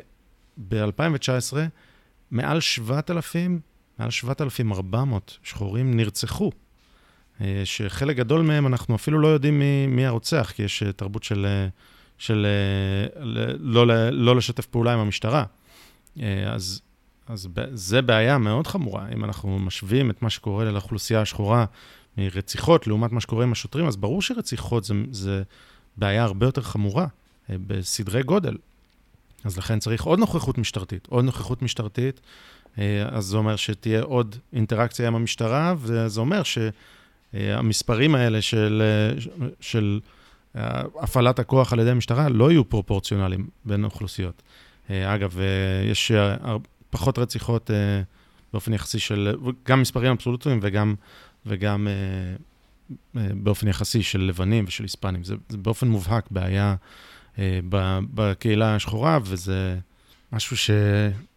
ב-2019, 0.68 1.58
מעל 2.32 2.60
7,000, 2.60 3.60
מעל 4.00 4.10
7,400 4.10 5.38
שחורים 5.44 5.96
נרצחו. 5.98 6.52
אה, 7.42 7.62
שחלק 7.66 8.16
גדול 8.16 8.42
מהם 8.42 8.68
אנחנו 8.68 8.96
אפילו 8.96 9.20
לא 9.20 9.28
יודעים 9.28 9.60
מי, 9.60 9.88
מי 9.88 10.06
הרוצח, 10.06 10.52
כי 10.56 10.64
יש 10.64 10.84
תרבות 10.96 11.24
של, 11.24 11.48
של 12.18 12.48
לא, 13.60 13.86
לא 14.12 14.36
לשתף 14.36 14.66
פעולה 14.66 14.94
עם 14.94 15.00
המשטרה. 15.00 15.46
אז, 16.48 16.82
אז 17.28 17.48
זה 17.74 18.02
בעיה 18.02 18.38
מאוד 18.38 18.68
חמורה. 18.68 19.08
אם 19.16 19.26
אנחנו 19.26 19.60
משווים 19.60 20.10
את 20.10 20.22
מה 20.22 20.30
שקורה 20.30 20.72
לאוכלוסייה 20.72 21.22
השחורה 21.22 21.66
מרציחות 22.18 22.88
לעומת 22.88 23.12
מה 23.12 23.22
שקורה 23.22 23.44
עם 23.44 23.52
השוטרים, 23.52 23.88
אז 23.88 23.96
ברור 23.96 24.22
שרציחות 24.22 24.84
זה, 24.84 24.94
זה 25.12 25.44
בעיה 25.98 26.24
הרבה 26.24 26.46
יותר 26.46 26.62
חמורה, 26.62 27.08
אה, 27.50 27.56
בסדרי 27.68 28.24
גודל. 28.24 28.58
אז 29.44 29.58
לכן 29.58 29.80
צריך 29.80 30.04
עוד 30.04 30.20
נוכחות 30.20 30.58
משטרתית. 30.58 31.08
עוד 31.10 31.26
נוכחות 31.26 31.62
משטרתית, 31.62 32.22
אה, 32.80 33.06
אז 33.10 33.26
זה 33.26 33.38
אומר 33.38 33.56
שתהיה 33.56 34.02
עוד 34.02 34.36
אינטראקציה 34.54 35.08
עם 35.08 35.16
המשטרה, 35.16 35.74
וזה 35.78 36.22
אומר 36.22 36.42
שהמספרים 36.44 38.16
האלה 38.16 38.42
של, 38.42 38.84
אה, 38.86 39.22
של 39.60 40.00
הפעלת 40.56 41.40
הכוח 41.40 41.74
על 41.74 41.80
ידי 41.80 41.90
המשטרה 41.90 42.30
לא 42.30 42.52
יהיו 42.52 42.70
פרופורציונליים 42.70 43.48
בין 43.66 43.84
אוכלוסיות. 43.84 44.42
אגב, 44.90 45.40
יש 45.92 46.12
פחות 46.90 47.20
רציחות 47.20 47.70
באופן 48.54 48.74
יחסי 48.74 49.00
של, 49.00 49.36
גם 49.66 49.82
מספרים 49.82 50.12
אבסולוטיים 50.12 50.60
וגם, 50.62 50.96
וגם 51.46 51.88
אה, 51.88 53.28
באופן 53.34 53.68
יחסי 53.68 54.04
של 54.04 54.22
לבנים 54.22 54.66
ושל 54.68 54.84
היספנים. 54.84 55.24
זה, 55.24 55.36
זה 55.50 55.58
באופן 55.58 55.88
מובהק 55.88 56.32
בעיה 56.32 56.76
אה, 57.40 57.60
בקהילה 58.14 58.76
השחורה, 58.76 59.20
וזה 59.24 59.78
משהו 60.32 60.58
ש, 60.58 60.72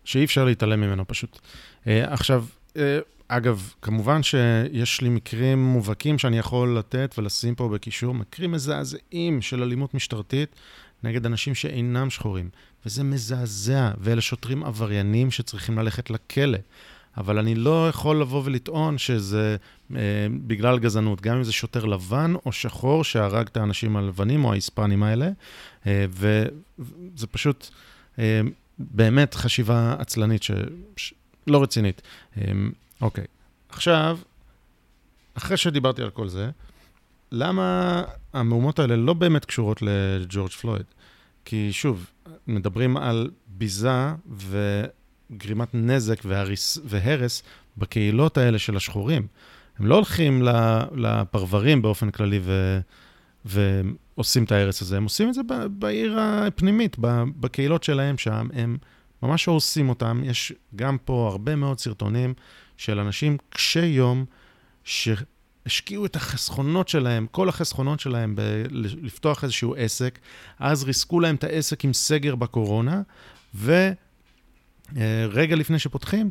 שאי 0.04 0.24
אפשר 0.24 0.44
להתעלם 0.44 0.80
ממנו 0.80 1.04
פשוט. 1.08 1.38
אה, 1.86 2.12
עכשיו, 2.12 2.44
אה, 2.76 2.98
אגב, 3.28 3.72
כמובן 3.82 4.22
שיש 4.22 5.00
לי 5.00 5.08
מקרים 5.08 5.64
מובהקים 5.64 6.18
שאני 6.18 6.38
יכול 6.38 6.78
לתת 6.78 7.14
ולשים 7.18 7.54
פה 7.54 7.68
בקישור, 7.68 8.14
מקרים 8.14 8.52
מזעזעים 8.52 9.42
של 9.42 9.62
אלימות 9.62 9.94
משטרתית 9.94 10.56
נגד 11.04 11.26
אנשים 11.26 11.54
שאינם 11.54 12.10
שחורים, 12.10 12.48
וזה 12.86 13.04
מזעזע, 13.04 13.90
ואלה 13.98 14.20
שוטרים 14.20 14.64
עבריינים 14.64 15.30
שצריכים 15.30 15.78
ללכת 15.78 16.10
לכלא. 16.10 16.58
אבל 17.16 17.38
אני 17.38 17.54
לא 17.54 17.88
יכול 17.88 18.20
לבוא 18.20 18.42
ולטעון 18.44 18.98
שזה 18.98 19.56
אה, 19.96 20.26
בגלל 20.46 20.78
גזענות, 20.78 21.20
גם 21.20 21.36
אם 21.36 21.44
זה 21.44 21.52
שוטר 21.52 21.84
לבן 21.84 22.34
או 22.46 22.52
שחור 22.52 23.04
שהרג 23.04 23.46
את 23.46 23.56
האנשים 23.56 23.96
הלבנים 23.96 24.44
או 24.44 24.52
ההיספנים 24.52 25.02
האלה, 25.02 25.28
אה, 25.86 26.06
וזה 26.08 27.26
פשוט 27.26 27.68
אה, 28.18 28.40
באמת 28.78 29.34
חשיבה 29.34 29.96
עצלנית, 29.98 30.42
ש... 30.42 30.50
ש... 30.96 31.14
לא 31.46 31.62
רצינית. 31.62 32.02
אה, 32.36 32.52
אוקיי, 33.00 33.24
עכשיו, 33.68 34.18
אחרי 35.34 35.56
שדיברתי 35.56 36.02
על 36.02 36.10
כל 36.10 36.28
זה, 36.28 36.50
למה 37.32 38.02
המהומות 38.34 38.78
האלה 38.78 38.96
לא 38.96 39.12
באמת 39.12 39.44
קשורות 39.44 39.82
לג'ורג' 39.82 40.50
פלויד? 40.50 40.84
כי 41.44 41.72
שוב, 41.72 42.06
מדברים 42.46 42.96
על 42.96 43.30
ביזה 43.46 44.12
ו... 44.30 44.82
גרימת 45.32 45.68
נזק 45.74 46.20
והריס, 46.24 46.78
והרס 46.84 47.42
בקהילות 47.76 48.38
האלה 48.38 48.58
של 48.58 48.76
השחורים. 48.76 49.26
הם 49.78 49.86
לא 49.86 49.94
הולכים 49.94 50.42
לפרברים 50.94 51.82
באופן 51.82 52.10
כללי 52.10 52.40
ו, 52.42 52.80
ועושים 53.44 54.44
את 54.44 54.52
ההרס 54.52 54.82
הזה, 54.82 54.96
הם 54.96 55.04
עושים 55.04 55.28
את 55.28 55.34
זה 55.34 55.40
בעיר 55.70 56.18
הפנימית, 56.20 56.96
בקהילות 57.40 57.82
שלהם 57.82 58.18
שם, 58.18 58.48
הם 58.52 58.76
ממש 59.22 59.44
הורסים 59.44 59.88
אותם. 59.88 60.20
יש 60.24 60.52
גם 60.76 60.98
פה 61.04 61.28
הרבה 61.32 61.56
מאוד 61.56 61.78
סרטונים 61.78 62.34
של 62.76 62.98
אנשים 62.98 63.36
קשי 63.48 63.86
יום, 63.86 64.24
שהשקיעו 65.64 66.06
את 66.06 66.16
החסכונות 66.16 66.88
שלהם, 66.88 67.26
כל 67.30 67.48
החסכונות 67.48 68.00
שלהם, 68.00 68.36
לפתוח 69.02 69.44
איזשהו 69.44 69.74
עסק, 69.78 70.18
אז 70.58 70.84
ריסקו 70.84 71.20
להם 71.20 71.34
את 71.34 71.44
העסק 71.44 71.84
עם 71.84 71.92
סגר 71.92 72.34
בקורונה, 72.34 73.02
ו... 73.54 73.90
אה, 74.96 75.26
לפני 75.56 75.78
שפותחים, 75.78 76.30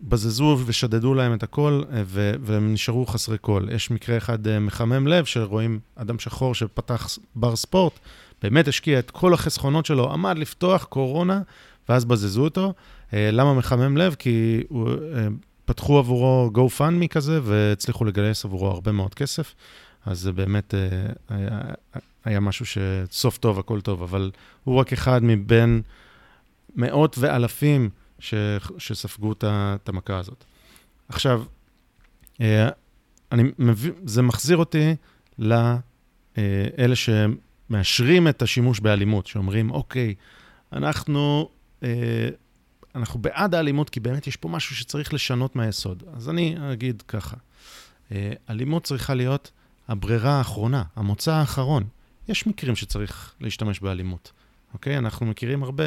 בזזו 0.00 0.58
ושדדו 0.66 1.14
להם 1.14 1.34
את 1.34 1.42
הכל, 1.42 1.82
אה, 1.92 2.02
והם 2.40 2.72
נשארו 2.72 3.06
חסרי 3.06 3.36
כל. 3.40 3.66
יש 3.72 3.90
מקרה 3.90 4.16
אחד 4.16 4.46
אה, 4.46 4.58
מחמם 4.58 5.06
לב, 5.06 5.24
שרואים 5.24 5.80
אדם 5.96 6.18
שחור 6.18 6.54
שפתח 6.54 7.08
בר 7.34 7.56
ספורט, 7.56 7.98
באמת 8.42 8.68
השקיע 8.68 8.98
את 8.98 9.10
כל 9.10 9.34
החסכונות 9.34 9.86
שלו, 9.86 10.12
עמד 10.12 10.38
לפתוח 10.38 10.84
קורונה, 10.84 11.42
ואז 11.88 12.04
בזזו 12.04 12.44
אותו. 12.44 12.74
למה 13.12 13.54
מחמם 13.54 13.96
לב? 13.96 14.14
כי 14.18 14.62
הוא, 14.68 14.88
פתחו 15.70 15.98
עבורו 15.98 16.50
GoFundMe 16.54 17.08
כזה, 17.08 17.40
והצליחו 17.42 18.04
לגייס 18.04 18.44
עבורו 18.44 18.66
הרבה 18.66 18.92
מאוד 18.92 19.14
כסף. 19.14 19.54
אז 20.06 20.20
זה 20.20 20.32
באמת 20.32 20.74
היה, 21.28 21.60
היה 22.24 22.40
משהו 22.40 22.66
שסוף 22.66 23.38
טוב, 23.38 23.58
הכל 23.58 23.80
טוב, 23.80 24.02
אבל 24.02 24.30
הוא 24.64 24.76
רק 24.76 24.92
אחד 24.92 25.24
מבין 25.24 25.82
מאות 26.76 27.16
ואלפים 27.18 27.90
ש, 28.18 28.34
שספגו 28.78 29.32
את 29.42 29.88
המכה 29.88 30.18
הזאת. 30.18 30.44
עכשיו, 31.08 31.42
אה, 32.40 32.68
אני 33.32 33.42
מבין, 33.58 33.92
זה 34.04 34.22
מחזיר 34.22 34.56
אותי 34.56 34.94
לאלה 35.38 35.78
אה, 36.38 36.94
שמאשרים 36.94 38.28
את 38.28 38.42
השימוש 38.42 38.80
באלימות, 38.80 39.26
שאומרים, 39.26 39.70
אוקיי, 39.70 40.14
אנחנו, 40.72 41.48
אה, 41.82 42.28
אנחנו 42.94 43.20
בעד 43.20 43.54
האלימות, 43.54 43.90
כי 43.90 44.00
באמת 44.00 44.26
יש 44.26 44.36
פה 44.36 44.48
משהו 44.48 44.76
שצריך 44.76 45.14
לשנות 45.14 45.56
מהיסוד. 45.56 46.02
אז 46.12 46.28
אני 46.28 46.56
אגיד 46.72 47.02
ככה, 47.08 47.36
אלימות 48.50 48.84
צריכה 48.84 49.14
להיות 49.14 49.50
הברירה 49.88 50.38
האחרונה, 50.38 50.82
המוצא 50.96 51.32
האחרון. 51.32 51.84
יש 52.28 52.46
מקרים 52.46 52.76
שצריך 52.76 53.34
להשתמש 53.40 53.80
באלימות, 53.80 54.32
אוקיי? 54.72 54.98
אנחנו 54.98 55.26
מכירים 55.26 55.62
הרבה 55.62 55.84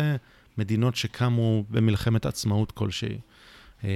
מדינות 0.57 0.95
שקמו 0.95 1.63
במלחמת 1.69 2.25
עצמאות 2.25 2.71
כלשהי. 2.71 3.17
אה, 3.83 3.89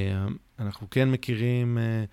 אנחנו 0.60 0.90
כן 0.90 1.12
מכירים 1.12 1.78
אה, 1.78 2.04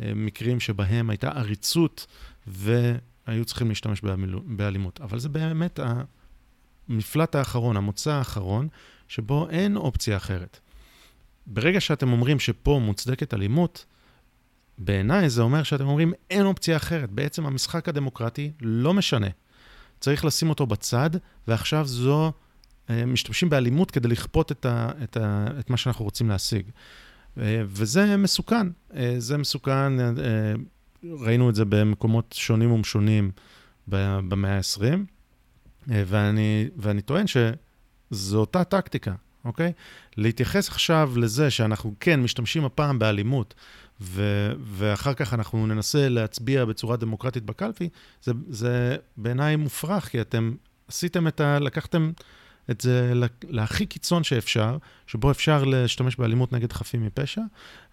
אה, 0.00 0.14
מקרים 0.14 0.60
שבהם 0.60 1.10
הייתה 1.10 1.28
עריצות 1.28 2.06
והיו 2.46 3.44
צריכים 3.44 3.68
להשתמש 3.68 4.00
באלימות. 4.46 5.00
אבל 5.00 5.18
זה 5.18 5.28
באמת 5.28 5.80
המפלט 6.88 7.34
האחרון, 7.34 7.76
המוצא 7.76 8.12
האחרון, 8.12 8.68
שבו 9.08 9.50
אין 9.50 9.76
אופציה 9.76 10.16
אחרת. 10.16 10.60
ברגע 11.46 11.80
שאתם 11.80 12.12
אומרים 12.12 12.40
שפה 12.40 12.80
מוצדקת 12.82 13.34
אלימות, 13.34 13.84
בעיניי 14.78 15.30
זה 15.30 15.42
אומר 15.42 15.62
שאתם 15.62 15.86
אומרים 15.86 16.12
אין 16.30 16.46
אופציה 16.46 16.76
אחרת. 16.76 17.10
בעצם 17.10 17.46
המשחק 17.46 17.88
הדמוקרטי 17.88 18.52
לא 18.60 18.94
משנה. 18.94 19.28
צריך 20.00 20.24
לשים 20.24 20.50
אותו 20.50 20.66
בצד, 20.66 21.10
ועכשיו 21.48 21.86
זו 21.86 22.32
אה, 22.90 23.06
משתמשים 23.06 23.50
באלימות 23.50 23.90
כדי 23.90 24.08
לכפות 24.08 24.52
את, 24.52 24.66
ה, 24.66 24.90
את, 25.04 25.16
ה, 25.16 25.46
את 25.58 25.70
מה 25.70 25.76
שאנחנו 25.76 26.04
רוצים 26.04 26.28
להשיג. 26.28 26.66
אה, 27.38 27.62
וזה 27.66 28.16
מסוכן. 28.16 28.66
אה, 28.96 29.14
זה 29.18 29.36
מסוכן, 29.36 29.92
ראינו 31.04 31.50
את 31.50 31.54
זה 31.54 31.64
במקומות 31.64 32.34
שונים 32.38 32.72
ומשונים 32.72 33.30
במאה 33.88 34.56
ה-20, 34.56 34.82
ואני, 35.88 36.68
ואני 36.76 37.02
טוען 37.02 37.26
שזו 38.14 38.40
אותה 38.40 38.64
טקטיקה, 38.64 39.14
אוקיי? 39.44 39.72
להתייחס 40.16 40.68
עכשיו 40.68 41.12
לזה 41.16 41.50
שאנחנו 41.50 41.94
כן 42.00 42.22
משתמשים 42.22 42.64
הפעם 42.64 42.98
באלימות, 42.98 43.54
ו- 44.00 44.52
ואחר 44.64 45.14
כך 45.14 45.34
אנחנו 45.34 45.66
ננסה 45.66 46.08
להצביע 46.08 46.64
בצורה 46.64 46.96
דמוקרטית 46.96 47.44
בקלפי, 47.44 47.88
זה, 48.22 48.32
זה 48.48 48.96
בעיניי 49.16 49.56
מופרך, 49.56 50.08
כי 50.08 50.20
אתם 50.20 50.54
עשיתם 50.88 51.28
את 51.28 51.40
ה... 51.40 51.58
לקחתם 51.58 52.12
את 52.70 52.80
זה 52.80 53.12
להכי 53.48 53.86
קיצון 53.86 54.24
שאפשר, 54.24 54.78
שבו 55.06 55.30
אפשר 55.30 55.64
להשתמש 55.64 56.16
באלימות 56.16 56.52
נגד 56.52 56.72
חפים 56.72 57.06
מפשע, 57.06 57.40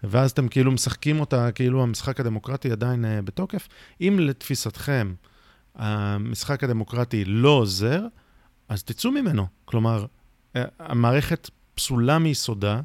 ואז 0.02 0.30
אתם 0.30 0.48
כאילו 0.48 0.72
משחקים 0.72 1.20
אותה, 1.20 1.52
כאילו 1.52 1.82
המשחק 1.82 2.20
הדמוקרטי 2.20 2.72
עדיין 2.72 3.04
uh, 3.04 3.22
בתוקף. 3.22 3.68
אם 4.00 4.16
לתפיסתכם 4.20 5.14
המשחק 5.74 6.64
הדמוקרטי 6.64 7.24
לא 7.24 7.48
עוזר, 7.48 8.00
אז 8.68 8.82
תצאו 8.82 9.10
ממנו. 9.12 9.46
כלומר, 9.64 10.06
אה, 10.56 10.64
המערכת 10.78 11.50
פסולה 11.74 12.18
מיסודה, 12.18 12.80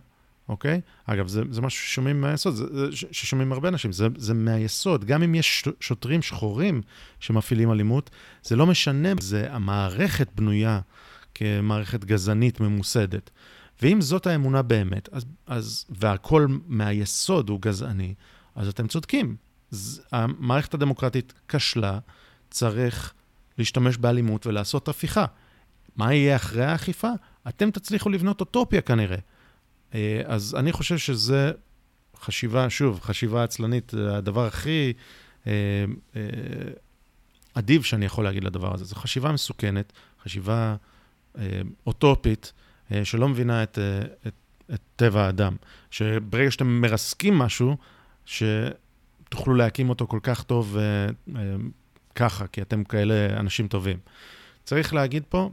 אוקיי? 0.50 0.82
אגב, 1.06 1.28
זה, 1.28 1.42
זה 1.52 1.62
משהו 1.62 1.86
ששומעים 1.86 2.22
מהיסוד, 2.22 2.56
זה, 2.56 2.66
זה, 2.74 2.98
ששומעים 3.12 3.54
הרבה 3.54 3.68
אנשים, 3.68 3.92
זה, 3.92 4.08
זה 4.18 4.34
מהיסוד. 4.34 5.06
גם 5.06 5.24
אם 5.24 5.36
יש 5.36 5.64
שוטרים 5.80 6.22
שחורים 6.22 6.82
שמפעילים 7.20 7.72
אלימות, 7.72 8.10
זה 8.44 8.56
לא 8.56 8.66
משנה, 8.66 9.10
זה 9.20 9.48
המערכת 9.52 10.28
בנויה 10.36 10.80
כמערכת 11.36 12.06
גזענית 12.06 12.60
ממוסדת. 12.60 13.30
ואם 13.82 14.02
זאת 14.02 14.28
האמונה 14.28 14.62
באמת, 14.62 15.10
אז, 15.12 15.26
אז, 15.48 15.86
והכל 15.90 16.48
מהיסוד 16.68 17.50
הוא 17.50 17.62
גזעני, 17.62 18.14
אז 18.56 18.68
אתם 18.68 18.88
צודקים. 18.88 19.36
המערכת 20.12 20.74
הדמוקרטית 20.74 21.34
כשלה, 21.48 22.00
צריך 22.50 23.14
להשתמש 23.58 23.98
באלימות 23.98 24.48
ולעשות 24.48 24.88
הפיכה. 24.88 25.26
מה 25.98 26.14
יהיה 26.14 26.36
אחרי 26.36 26.66
האכיפה? 26.66 27.12
אתם 27.48 27.72
תצליחו 27.72 28.10
לבנות 28.10 28.42
אוטופיה 28.42 28.82
כנראה. 28.82 29.18
אה, 29.94 30.22
אז 30.26 30.56
אני 30.60 30.72
חושב 30.72 30.98
שזה 30.98 31.52
חשיבה, 32.20 32.70
שוב, 32.70 33.00
חשיבה 33.00 33.44
עצלנית, 33.44 33.94
הדבר 33.94 34.46
הכי 34.46 34.94
אה, 35.48 35.52
אה, 36.16 36.22
אדיב 37.54 37.84
שאני 37.84 38.06
יכול 38.06 38.24
להגיד 38.24 38.44
לדבר 38.44 38.74
הזה. 38.74 38.86
זו 38.86 38.96
חשיבה 38.96 39.32
מסוכנת, 39.32 39.94
חשיבה 40.24 40.76
אוטופית, 41.88 42.54
שלא 43.04 43.30
מבינה 43.30 43.64
את, 43.64 43.80
את, 44.28 44.34
את 44.74 44.80
טבע 44.96 45.26
האדם. 45.26 45.56
שברגע 45.92 46.52
שאתם 46.52 46.68
מרסקים 46.68 47.38
משהו, 47.38 47.78
שתוכלו 48.26 49.56
להקים 49.56 49.90
אותו 49.90 50.08
כל 50.08 50.20
כך 50.24 50.44
טוב 50.44 50.78
ככה, 52.16 52.48
כי 52.48 52.62
אתם 52.62 52.84
כאלה 52.84 53.40
אנשים 53.40 53.68
טובים. 53.68 53.98
צריך 54.64 54.94
להגיד 54.94 55.24
פה 55.30 55.50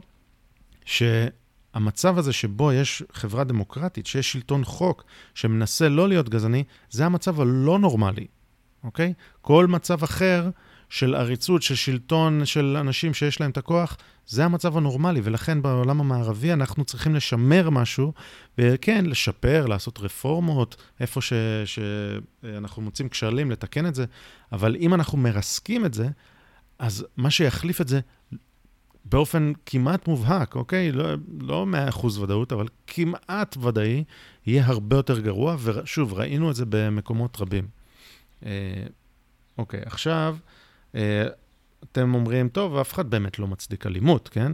שהמצב 0.85 2.17
הזה 2.17 2.33
שבו 2.33 2.73
יש 2.73 3.03
חברה 3.11 3.43
דמוקרטית, 3.43 4.07
שיש 4.07 4.31
שלטון 4.31 4.65
חוק 4.65 5.03
שמנסה 5.33 5.89
לא 5.89 6.09
להיות 6.09 6.29
גזעני, 6.29 6.63
זה 6.89 7.05
המצב 7.05 7.41
הלא 7.41 7.79
נורמלי, 7.79 8.27
אוקיי? 8.83 9.13
כל 9.41 9.67
מצב 9.67 10.03
אחר 10.03 10.49
של 10.89 11.15
עריצות, 11.15 11.61
של 11.61 11.75
שלטון, 11.75 12.45
של 12.45 12.77
אנשים 12.79 13.13
שיש 13.13 13.41
להם 13.41 13.51
את 13.51 13.57
הכוח, 13.57 13.97
זה 14.27 14.45
המצב 14.45 14.77
הנורמלי, 14.77 15.21
ולכן 15.23 15.61
בעולם 15.61 15.99
המערבי 15.99 16.53
אנחנו 16.53 16.85
צריכים 16.85 17.15
לשמר 17.15 17.69
משהו, 17.69 18.13
וכן, 18.57 19.05
לשפר, 19.05 19.65
לעשות 19.65 19.99
רפורמות, 19.99 20.75
איפה 20.99 21.21
ש, 21.21 21.33
שאנחנו 21.65 22.81
מוצאים 22.81 23.09
כשלים, 23.09 23.51
לתקן 23.51 23.85
את 23.85 23.95
זה, 23.95 24.05
אבל 24.51 24.75
אם 24.75 24.93
אנחנו 24.93 25.17
מרסקים 25.17 25.85
את 25.85 25.93
זה, 25.93 26.07
אז 26.79 27.05
מה 27.17 27.31
שיחליף 27.31 27.81
את 27.81 27.87
זה 27.87 27.99
באופן 29.05 29.51
כמעט 29.65 30.07
מובהק, 30.07 30.55
אוקיי? 30.55 30.91
לא, 30.91 31.05
לא 31.39 31.65
100% 31.91 32.19
ודאות, 32.19 32.51
אבל 32.51 32.67
כמעט 32.87 33.57
ודאי, 33.57 34.03
יהיה 34.45 34.65
הרבה 34.65 34.95
יותר 34.95 35.19
גרוע, 35.19 35.55
ושוב, 35.63 36.13
ראינו 36.13 36.51
את 36.51 36.55
זה 36.55 36.65
במקומות 36.69 37.41
רבים. 37.41 37.67
אה, 38.45 38.51
אוקיי, 39.57 39.81
עכשיו, 39.85 40.37
אה, 40.95 41.27
אתם 41.91 42.13
אומרים, 42.13 42.49
טוב, 42.49 42.77
אף 42.77 42.93
אחד 42.93 43.09
באמת 43.09 43.39
לא 43.39 43.47
מצדיק 43.47 43.85
אלימות, 43.85 44.29
כן? 44.29 44.51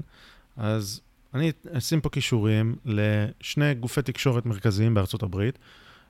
אז 0.57 1.01
אני 1.33 1.51
אשים 1.77 2.01
פה 2.01 2.09
כישורים 2.09 2.75
לשני 2.85 3.73
גופי 3.73 4.01
תקשורת 4.01 4.45
מרכזיים 4.45 4.93
בארצות 4.93 5.23
הברית, 5.23 5.59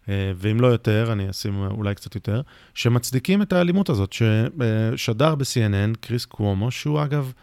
אה, 0.10 0.32
ואם 0.36 0.62
לא 0.62 0.68
יותר, 0.68 1.10
אני 1.12 1.30
אשים 1.30 1.66
אולי 1.66 1.96
קצת 1.96 2.16
יותר, 2.16 2.42
שמצדיקים 2.74 3.42
את 3.42 3.54
האלימות 3.54 3.90
הזאת, 3.90 4.14
ששדר 4.14 5.36
ב-CNN 5.36 5.98
קריס 6.00 6.26
קוומו, 6.26 6.72
שהוא 6.72 7.04
אגב 7.04 7.34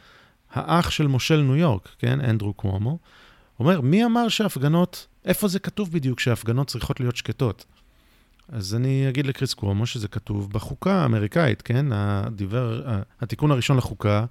האח 0.52 0.90
של 0.90 1.06
מושל 1.06 1.40
ניו 1.40 1.56
יורק, 1.56 1.88
כן, 1.98 2.20
אנדרו 2.20 2.52
קוומו, 2.52 2.98
אומר, 3.60 3.80
מי 3.80 4.04
אמר 4.04 4.28
שהפגנות, 4.28 5.06
איפה 5.24 5.48
זה 5.48 5.58
כתוב 5.58 5.92
בדיוק 5.92 6.20
שהפגנות 6.20 6.66
צריכות 6.66 7.00
להיות 7.00 7.16
שקטות? 7.16 7.64
אז 8.48 8.74
אני 8.74 9.08
אגיד 9.08 9.26
לקריס 9.26 9.54
קוומו 9.54 9.86
שזה 9.86 10.08
כתוב 10.08 10.52
בחוקה 10.52 11.02
האמריקאית, 11.02 11.62
כן? 11.62 11.86
הדיבר, 11.92 12.82
התיקון 13.20 13.50
הראשון 13.50 13.76
לחוקה, 13.76 14.24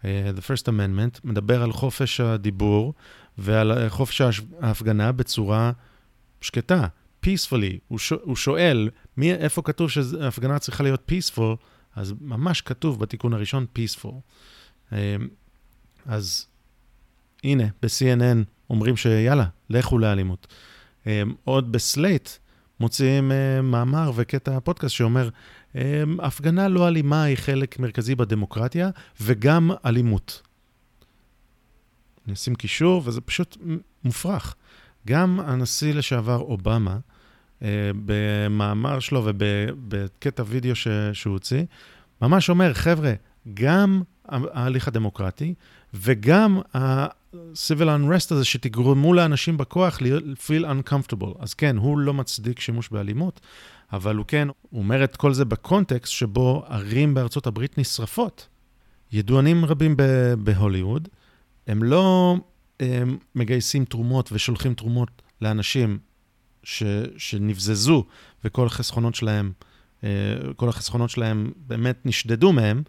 uh, 0.00 0.04
The 0.36 0.40
First 0.40 0.64
Amendment, 0.64 1.20
מדבר 1.24 1.62
על 1.62 1.72
חופש 1.72 2.20
הדיבור 2.20 2.94
ועל 3.38 3.88
חופש 3.88 4.22
ההפגנה 4.60 5.12
בצורה 5.12 5.72
שקטה. 6.40 6.86
peacefully, 7.26 7.78
הוא, 7.88 8.36
שואל, 8.36 8.90
מי, 9.16 9.34
איפה 9.34 9.62
כתוב 9.62 9.90
שההפגנה 9.90 10.58
צריכה 10.58 10.82
להיות 10.82 11.10
peaceful, 11.10 11.56
אז 11.96 12.14
ממש 12.20 12.60
כתוב 12.60 13.00
בתיקון 13.00 13.32
הראשון 13.32 13.66
peaceful. 13.78 14.14
אז 16.06 16.46
הנה, 17.44 17.64
ב-CNN 17.82 18.44
אומרים 18.70 18.96
שיאללה, 18.96 19.46
לכו 19.70 19.98
לאלימות. 19.98 20.46
אמ, 21.06 21.34
עוד 21.44 21.72
בסלייט 21.72 22.28
מוציאים 22.80 23.32
אה, 23.32 23.62
מאמר 23.62 24.12
וקטע 24.14 24.60
פודקאסט 24.60 24.94
שאומר, 24.94 25.28
אמ, 25.74 25.80
הפגנה 26.20 26.68
לא 26.68 26.88
אלימה 26.88 27.22
היא 27.22 27.36
חלק 27.36 27.78
מרכזי 27.78 28.14
בדמוקרטיה, 28.14 28.90
וגם 29.20 29.70
אלימות. 29.86 30.42
אני 32.26 32.34
אשים 32.34 32.54
קישור, 32.54 33.02
וזה 33.04 33.20
פשוט 33.20 33.56
מופרך. 34.04 34.54
גם 35.06 35.40
הנשיא 35.40 35.94
לשעבר 35.94 36.38
אובמה, 36.38 36.98
אה, 37.62 37.90
במאמר 38.04 39.00
שלו 39.00 39.22
ובקטע 39.24 40.42
וידאו 40.46 40.76
שהוא 41.12 41.32
הוציא, 41.32 41.62
ממש 42.22 42.50
אומר, 42.50 42.74
חבר'ה, 42.74 43.12
גם 43.54 44.02
ההליך 44.28 44.88
הדמוקרטי 44.88 45.54
וגם 45.94 46.60
ה-civil 46.74 47.86
unrest 47.86 48.26
הזה 48.30 48.44
שתגרמו 48.44 49.14
לאנשים 49.14 49.56
בכוח 49.56 49.98
feel 50.46 50.64
uncomfortable. 50.64 51.34
אז 51.38 51.54
כן, 51.54 51.76
הוא 51.76 51.98
לא 51.98 52.14
מצדיק 52.14 52.60
שימוש 52.60 52.88
באלימות, 52.88 53.40
אבל 53.92 54.16
הוא 54.16 54.26
כן, 54.28 54.48
אומר 54.72 55.04
את 55.04 55.16
כל 55.16 55.32
זה 55.32 55.44
בקונטקסט 55.44 56.12
שבו 56.12 56.64
ערים 56.68 57.14
בארצות 57.14 57.46
הברית 57.46 57.78
נשרפות. 57.78 58.48
ידוענים 59.12 59.64
רבים 59.64 59.96
בהוליווד, 60.38 61.08
הם 61.66 61.82
לא 61.82 62.36
הם 62.80 63.18
מגייסים 63.34 63.84
תרומות 63.84 64.28
ושולחים 64.32 64.74
תרומות 64.74 65.22
לאנשים 65.40 65.98
ש, 66.62 66.82
שנבזזו 67.16 68.04
וכל 68.44 68.66
החסכונות 68.66 69.14
שלהם, 69.14 69.52
אה, 70.04 70.08
כל 70.56 70.68
החסכונות 70.68 71.10
שלהם 71.10 71.52
באמת 71.56 72.06
נשדדו 72.06 72.52
מהם, 72.52 72.82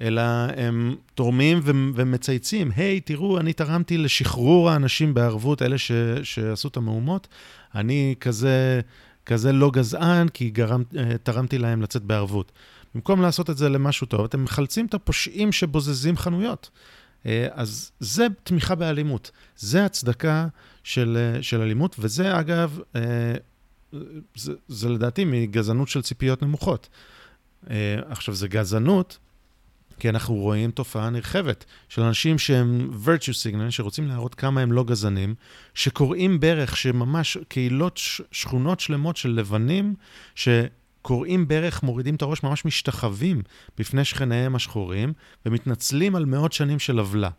אלא 0.00 0.22
הם 0.56 0.96
תורמים 1.14 1.60
ומצייצים, 1.64 2.70
היי, 2.76 2.98
hey, 2.98 3.06
תראו, 3.06 3.40
אני 3.40 3.52
תרמתי 3.52 3.98
לשחרור 3.98 4.70
האנשים 4.70 5.14
בערבות, 5.14 5.62
אלה 5.62 5.78
ש- 5.78 5.92
שעשו 6.22 6.68
את 6.68 6.76
המהומות, 6.76 7.28
אני 7.74 8.14
כזה, 8.20 8.80
כזה 9.26 9.52
לא 9.52 9.70
גזען, 9.70 10.28
כי 10.28 10.50
גרם, 10.50 10.82
אה, 10.96 11.18
תרמתי 11.22 11.58
להם 11.58 11.82
לצאת 11.82 12.02
בערבות. 12.02 12.52
במקום 12.94 13.22
לעשות 13.22 13.50
את 13.50 13.56
זה 13.56 13.68
למשהו 13.68 14.06
טוב, 14.06 14.24
אתם 14.24 14.44
מחלצים 14.44 14.86
את 14.86 14.94
הפושעים 14.94 15.52
שבוזזים 15.52 16.16
חנויות. 16.16 16.70
אה, 17.26 17.46
אז 17.50 17.90
זה 18.00 18.26
תמיכה 18.42 18.74
באלימות, 18.74 19.30
זה 19.56 19.84
הצדקה 19.84 20.46
של, 20.84 21.18
אה, 21.36 21.42
של 21.42 21.60
אלימות, 21.60 21.96
וזה 21.98 22.40
אגב, 22.40 22.78
זה, 24.36 24.52
זה 24.68 24.88
לדעתי 24.88 25.24
מגזענות 25.24 25.88
של 25.88 26.02
ציפיות 26.02 26.42
נמוכות. 26.42 26.88
עכשיו, 28.08 28.34
זה 28.34 28.48
גזענות, 28.48 29.18
כי 29.98 30.08
אנחנו 30.08 30.34
רואים 30.34 30.70
תופעה 30.70 31.10
נרחבת 31.10 31.64
של 31.88 32.02
אנשים 32.02 32.38
שהם 32.38 32.90
virtue 33.04 33.52
signal, 33.54 33.70
שרוצים 33.70 34.08
להראות 34.08 34.34
כמה 34.34 34.60
הם 34.60 34.72
לא 34.72 34.84
גזענים, 34.84 35.34
שקוראים 35.74 36.40
ברך, 36.40 36.76
שממש 36.76 37.36
קהילות, 37.48 38.00
שכונות 38.32 38.80
שלמות 38.80 39.16
של 39.16 39.30
לבנים, 39.30 39.94
ש... 40.34 40.48
כורעים 41.02 41.48
ברך, 41.48 41.82
מורידים 41.82 42.14
את 42.14 42.22
הראש, 42.22 42.42
ממש 42.42 42.64
משתחווים 42.64 43.42
בפני 43.78 44.04
שכניהם 44.04 44.54
השחורים, 44.54 45.12
ומתנצלים 45.46 46.16
על 46.16 46.24
מאות 46.24 46.52
שנים 46.52 46.78
של 46.78 46.98
עוולה. 46.98 47.30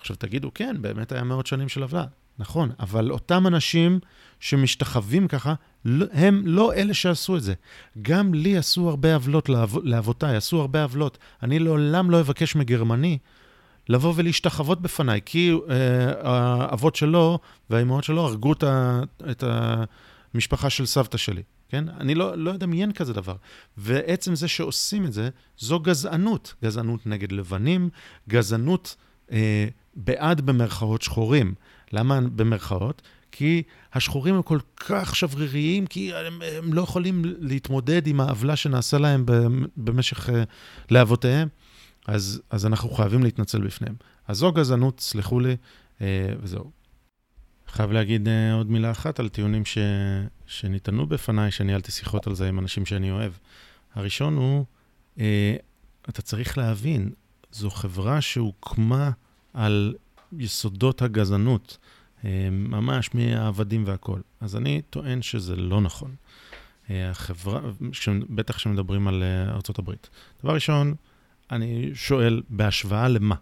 עכשיו 0.00 0.16
תגידו, 0.16 0.50
כן, 0.54 0.76
באמת 0.80 1.12
היה 1.12 1.24
מאות 1.24 1.46
שנים 1.46 1.68
של 1.68 1.82
עוולה. 1.82 2.04
נכון, 2.38 2.70
אבל 2.80 3.10
אותם 3.10 3.46
אנשים 3.46 4.00
שמשתחווים 4.40 5.28
ככה, 5.28 5.54
לא- 5.84 6.06
הם 6.12 6.42
לא 6.46 6.74
אלה 6.74 6.94
שעשו 6.94 7.36
את 7.36 7.42
זה. 7.42 7.54
גם 8.02 8.34
לי 8.34 8.56
עשו 8.56 8.88
הרבה 8.88 9.14
עוולות 9.14 9.48
לאב, 9.48 9.76
לאבותיי, 9.82 10.36
עשו 10.36 10.60
הרבה 10.60 10.82
עוולות. 10.82 11.18
אני 11.42 11.58
לעולם 11.58 12.10
לא 12.10 12.20
אבקש 12.20 12.56
מגרמני 12.56 13.18
לבוא 13.88 14.12
ולהשתחוות 14.16 14.82
בפניי, 14.82 15.20
כי 15.24 15.52
אה, 15.70 16.12
האבות 16.22 16.96
שלו 16.96 17.38
והאימהות 17.70 18.04
שלו 18.04 18.22
הרגו 18.26 18.52
את 19.30 19.44
המשפחה 20.34 20.70
של 20.70 20.86
סבתא 20.86 21.18
שלי. 21.18 21.42
כן? 21.68 21.84
אני 21.88 22.14
לא, 22.14 22.38
לא 22.38 22.54
אדמיין 22.54 22.92
כזה 22.92 23.12
דבר. 23.12 23.36
ועצם 23.76 24.34
זה 24.34 24.48
שעושים 24.48 25.04
את 25.04 25.12
זה, 25.12 25.28
זו 25.58 25.80
גזענות. 25.80 26.54
גזענות 26.64 27.06
נגד 27.06 27.32
לבנים, 27.32 27.88
גזענות 28.28 28.96
אה, 29.32 29.66
בעד 29.94 30.40
במרכאות 30.40 31.02
שחורים. 31.02 31.54
למה 31.92 32.20
במרכאות? 32.20 33.02
כי 33.32 33.62
השחורים 33.92 34.34
הם 34.34 34.42
כל 34.42 34.58
כך 34.76 35.16
שבריריים, 35.16 35.86
כי 35.86 36.14
הם, 36.14 36.42
הם 36.58 36.72
לא 36.72 36.82
יכולים 36.82 37.22
להתמודד 37.24 38.06
עם 38.06 38.20
העוולה 38.20 38.56
שנעשה 38.56 38.98
להם 38.98 39.24
במשך, 39.76 40.30
אה, 40.30 40.42
לאבותיהם. 40.90 41.48
אז, 42.06 42.42
אז 42.50 42.66
אנחנו 42.66 42.90
חייבים 42.90 43.22
להתנצל 43.22 43.60
בפניהם. 43.60 43.94
אז 44.28 44.36
זו 44.36 44.52
גזענות, 44.52 45.00
סלחו 45.00 45.40
לי, 45.40 45.56
אה, 46.00 46.06
וזהו. 46.42 46.70
חייב 47.68 47.92
להגיד 47.92 48.28
uh, 48.28 48.30
עוד 48.54 48.70
מילה 48.70 48.90
אחת 48.90 49.20
על 49.20 49.28
טיעונים 49.28 49.64
ש... 49.64 49.78
שניתנו 50.46 51.06
בפניי, 51.06 51.50
שניהלתי 51.50 51.92
שיחות 51.92 52.26
על 52.26 52.34
זה 52.34 52.48
עם 52.48 52.58
אנשים 52.58 52.86
שאני 52.86 53.10
אוהב. 53.10 53.32
הראשון 53.94 54.36
הוא, 54.36 54.64
אתה 56.08 56.22
צריך 56.22 56.58
להבין, 56.58 57.10
זו 57.52 57.70
חברה 57.70 58.20
שהוקמה 58.20 59.10
על 59.54 59.94
יסודות 60.38 61.02
הגזענות, 61.02 61.78
uh, 62.20 62.24
ממש 62.50 63.14
מהעבדים 63.14 63.84
והכול. 63.86 64.22
אז 64.40 64.56
אני 64.56 64.82
טוען 64.90 65.22
שזה 65.22 65.56
לא 65.56 65.80
נכון. 65.80 66.14
Uh, 66.86 66.90
החברה, 67.10 67.60
ש... 67.92 68.08
בטח 68.08 68.56
כשמדברים 68.56 69.08
על 69.08 69.22
uh, 69.22 69.50
ארה"ב. 69.50 69.92
דבר 70.42 70.54
ראשון, 70.54 70.94
אני 71.50 71.90
שואל, 71.94 72.42
בהשוואה 72.48 73.08
למה? 73.08 73.34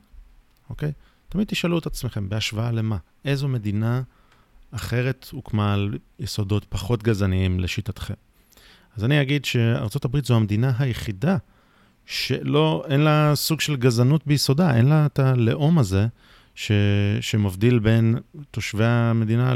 אוקיי? 0.71 0.93
תמיד 1.29 1.47
תשאלו 1.47 1.79
את 1.79 1.87
עצמכם, 1.87 2.29
בהשוואה 2.29 2.73
למה? 2.73 2.97
איזו 3.25 3.49
מדינה 3.49 4.03
אחרת 4.71 5.27
הוקמה 5.33 5.75
על 5.75 5.99
יסודות 6.19 6.67
פחות 6.69 7.03
גזעניים 7.03 7.61
לשיטתכם. 7.61 8.15
אז 8.97 9.05
אני 9.05 9.23
אגיד 9.23 9.45
שארצות 9.45 10.05
הברית 10.05 10.25
זו 10.25 10.37
המדינה 10.37 10.73
היחידה 10.79 11.37
שלא, 12.07 12.85
אין 12.89 13.01
לה 13.01 13.33
סוג 13.35 13.61
של 13.61 13.77
גזענות 13.77 14.27
ביסודה, 14.27 14.77
אין 14.77 14.87
לה 14.87 15.07
את 15.07 15.19
הלאום 15.19 15.79
הזה 15.79 16.07
ש, 16.61 16.73
שמבדיל 17.21 17.79
בין 17.79 18.17
תושבי 18.51 18.85
המדינה 18.85 19.55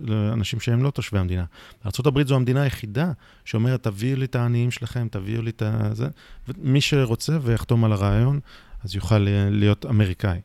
לאנשים 0.00 0.60
שהם 0.60 0.82
לא 0.82 0.90
תושבי 0.90 1.18
המדינה. 1.18 1.44
ארה"ב 1.86 2.26
זו 2.26 2.36
המדינה 2.36 2.62
היחידה 2.62 3.12
שאומרת, 3.44 3.82
תביאו 3.82 4.18
לי 4.18 4.24
את 4.24 4.34
העניים 4.34 4.70
שלכם, 4.70 5.08
תביאו 5.10 5.42
לי 5.42 5.50
את 5.50 5.62
זה, 5.92 6.08
ומי 6.48 6.80
שרוצה 6.80 7.38
ויחתום 7.42 7.84
על 7.84 7.92
הרעיון, 7.92 8.40
אז 8.84 8.94
יוכל 8.94 9.18
להיות 9.50 9.86
אמריקאי. 9.86 10.40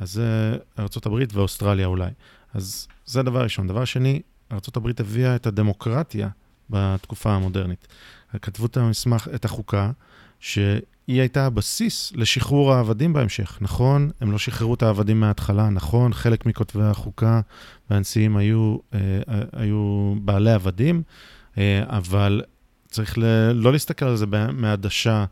אז 0.00 0.12
זה 0.12 0.56
ארה"ב 0.78 1.22
ואוסטרליה 1.32 1.86
אולי. 1.86 2.10
אז 2.54 2.88
זה 3.06 3.22
דבר 3.22 3.42
ראשון. 3.42 3.66
דבר 3.66 3.84
שני, 3.84 4.22
ארה"ב 4.52 4.88
הביאה 5.00 5.36
את 5.36 5.46
הדמוקרטיה 5.46 6.28
בתקופה 6.70 7.32
המודרנית. 7.32 7.88
כתבו 8.42 8.66
את 8.66 8.76
המסמך, 8.76 9.28
את 9.34 9.44
החוקה, 9.44 9.90
שהיא 10.40 10.80
הייתה 11.12 11.46
הבסיס 11.46 12.12
לשחרור 12.16 12.72
העבדים 12.72 13.12
בהמשך. 13.12 13.58
נכון, 13.60 14.10
הם 14.20 14.32
לא 14.32 14.38
שחררו 14.38 14.74
את 14.74 14.82
העבדים 14.82 15.20
מההתחלה, 15.20 15.70
נכון, 15.70 16.12
חלק 16.12 16.46
מכותבי 16.46 16.82
החוקה 16.82 17.40
והנשיאים 17.90 18.36
היו, 18.36 18.76
אה, 18.94 18.98
היו 19.52 20.14
בעלי 20.20 20.52
עבדים, 20.52 21.02
אה, 21.58 21.82
אבל 21.86 22.42
צריך 22.88 23.18
ל, 23.18 23.52
לא 23.52 23.72
להסתכל 23.72 24.04
על 24.04 24.16
זה 24.16 24.26
מעדשה 24.52 25.24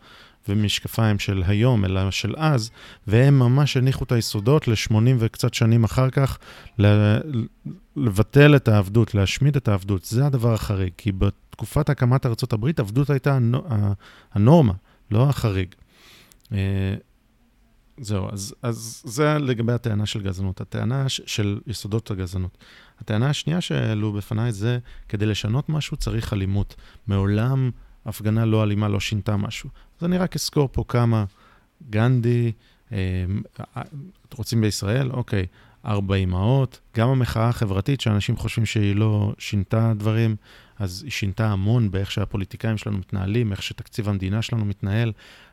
ומשקפיים 0.48 1.18
של 1.18 1.42
היום, 1.46 1.84
אלא 1.84 2.10
של 2.10 2.34
אז, 2.36 2.70
והם 3.06 3.38
ממש 3.38 3.76
הניחו 3.76 4.04
את 4.04 4.12
היסודות 4.12 4.68
ל-80 4.68 4.94
וקצת 5.18 5.54
שנים 5.54 5.84
אחר 5.84 6.10
כך, 6.10 6.38
לבטל 7.96 8.56
את 8.56 8.68
העבדות, 8.68 9.14
להשמיד 9.14 9.56
את 9.56 9.68
העבדות. 9.68 10.04
זה 10.04 10.26
הדבר 10.26 10.54
החריג, 10.54 10.92
כי 10.96 11.12
בתקופת 11.12 11.90
הקמת 11.90 12.26
ארה"ב, 12.26 12.66
עבדות 12.78 13.10
הייתה 13.10 13.38
הנורמה, 14.32 14.72
לא 15.10 15.28
החריג. 15.28 15.74
אה, 16.52 16.94
זהו, 18.00 18.28
אז, 18.32 18.54
אז 18.62 19.02
זה 19.04 19.38
לגבי 19.38 19.72
הטענה 19.72 20.06
של 20.06 20.22
גזענות, 20.22 20.60
הטענה 20.60 21.08
ש, 21.08 21.20
של 21.26 21.60
יסודות 21.66 22.10
הגזענות. 22.10 22.58
הטענה 22.98 23.30
השנייה 23.30 23.60
שהעלו 23.60 24.12
בפניי 24.12 24.52
זה, 24.52 24.78
כדי 25.08 25.26
לשנות 25.26 25.68
משהו 25.68 25.96
צריך 25.96 26.32
אלימות. 26.32 26.74
מעולם 27.06 27.70
הפגנה 28.06 28.44
לא 28.44 28.62
אלימה 28.62 28.88
לא 28.88 29.00
שינתה 29.00 29.36
משהו. 29.36 29.70
אז 29.98 30.04
אני 30.04 30.18
רק 30.18 30.36
אזכור 30.36 30.68
פה 30.72 30.84
כמה, 30.88 31.24
גנדי, 31.90 32.52
אה, 32.92 33.24
רוצים 34.34 34.60
בישראל? 34.60 35.10
אוקיי, 35.10 35.46
ארבע 35.86 36.14
אמהות, 36.14 36.80
גם 36.96 37.08
המחאה 37.08 37.48
החברתית, 37.48 38.00
שאנשים 38.00 38.36
חושבים 38.36 38.66
שהיא 38.66 38.96
לא 38.96 39.32
שינתה 39.38 39.92
דברים, 39.96 40.36
אז 40.78 41.02
היא 41.02 41.10
שינתה 41.10 41.46
המון 41.50 41.90
באיך 41.90 42.10
שהפוליטיקאים 42.10 42.78
שלנו 42.78 42.98
מתנהלים, 42.98 43.52
איך 43.52 43.62
שתקציב 43.62 44.08
המדינה 44.08 44.42
שלנו 44.42 44.64
מתנהל. 44.64 45.12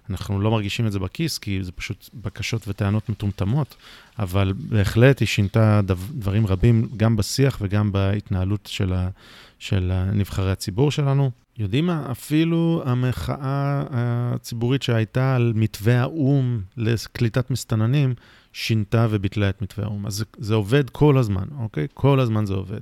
אנחנו 0.09 0.41
לא 0.41 0.51
מרגישים 0.51 0.87
את 0.87 0.91
זה 0.91 0.99
בכיס, 0.99 1.37
כי 1.37 1.63
זה 1.63 1.71
פשוט 1.71 2.09
בקשות 2.13 2.67
וטענות 2.67 3.09
מטומטמות, 3.09 3.75
אבל 4.19 4.53
בהחלט 4.57 5.19
היא 5.19 5.27
שינתה 5.27 5.81
דברים 5.85 6.47
רבים, 6.47 6.87
גם 6.97 7.15
בשיח 7.15 7.57
וגם 7.61 7.91
בהתנהלות 7.91 8.69
של, 8.71 8.93
ה, 8.93 9.09
של 9.59 9.91
נבחרי 10.13 10.51
הציבור 10.51 10.91
שלנו. 10.91 11.31
יודעים 11.57 11.85
מה? 11.85 12.07
אפילו 12.11 12.83
המחאה 12.85 13.83
הציבורית 13.91 14.83
שהייתה 14.83 15.35
על 15.35 15.53
מתווה 15.55 16.01
האו"ם 16.01 16.61
לקליטת 16.77 17.51
מסתננים, 17.51 18.13
שינתה 18.53 19.07
וביטלה 19.09 19.49
את 19.49 19.61
מתווה 19.61 19.85
האו"ם. 19.85 20.05
אז 20.05 20.13
זה, 20.13 20.25
זה 20.37 20.53
עובד 20.53 20.89
כל 20.89 21.17
הזמן, 21.17 21.45
אוקיי? 21.59 21.87
כל 21.93 22.19
הזמן 22.19 22.45
זה 22.45 22.53
עובד. 22.53 22.81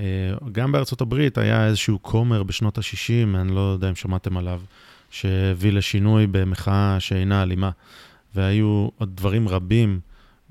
אה, 0.00 0.04
גם 0.52 0.72
בארצות 0.72 1.00
הברית 1.00 1.38
היה 1.38 1.66
איזשהו 1.66 1.98
כומר 2.02 2.42
בשנות 2.42 2.78
ה-60, 2.78 3.36
אני 3.36 3.54
לא 3.54 3.60
יודע 3.60 3.88
אם 3.88 3.94
שמעתם 3.94 4.36
עליו, 4.36 4.60
שהביא 5.10 5.72
לשינוי 5.72 6.26
במחאה 6.26 7.00
שאינה 7.00 7.42
אלימה. 7.42 7.70
והיו 8.34 8.88
עוד 8.98 9.16
דברים 9.16 9.48
רבים 9.48 10.00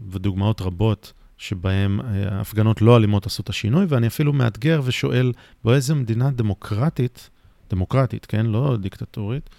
ודוגמאות 0.10 0.62
רבות 0.62 1.14
שבהם 1.38 2.02
אה, 2.02 2.38
ההפגנות 2.38 2.82
לא 2.82 2.98
אלימות 2.98 3.26
עשו 3.26 3.42
את 3.42 3.50
השינוי, 3.50 3.86
ואני 3.90 4.08
אפילו 4.08 4.34
מאתגר 4.34 4.82
ושואל, 4.84 5.32
באיזה 5.64 5.96
מדינה 5.96 6.30
דמוקרטית 6.30 7.30
דמוקרטית, 7.70 8.26
כן? 8.26 8.46
לא 8.46 8.78
דיקטטורית 8.78 9.50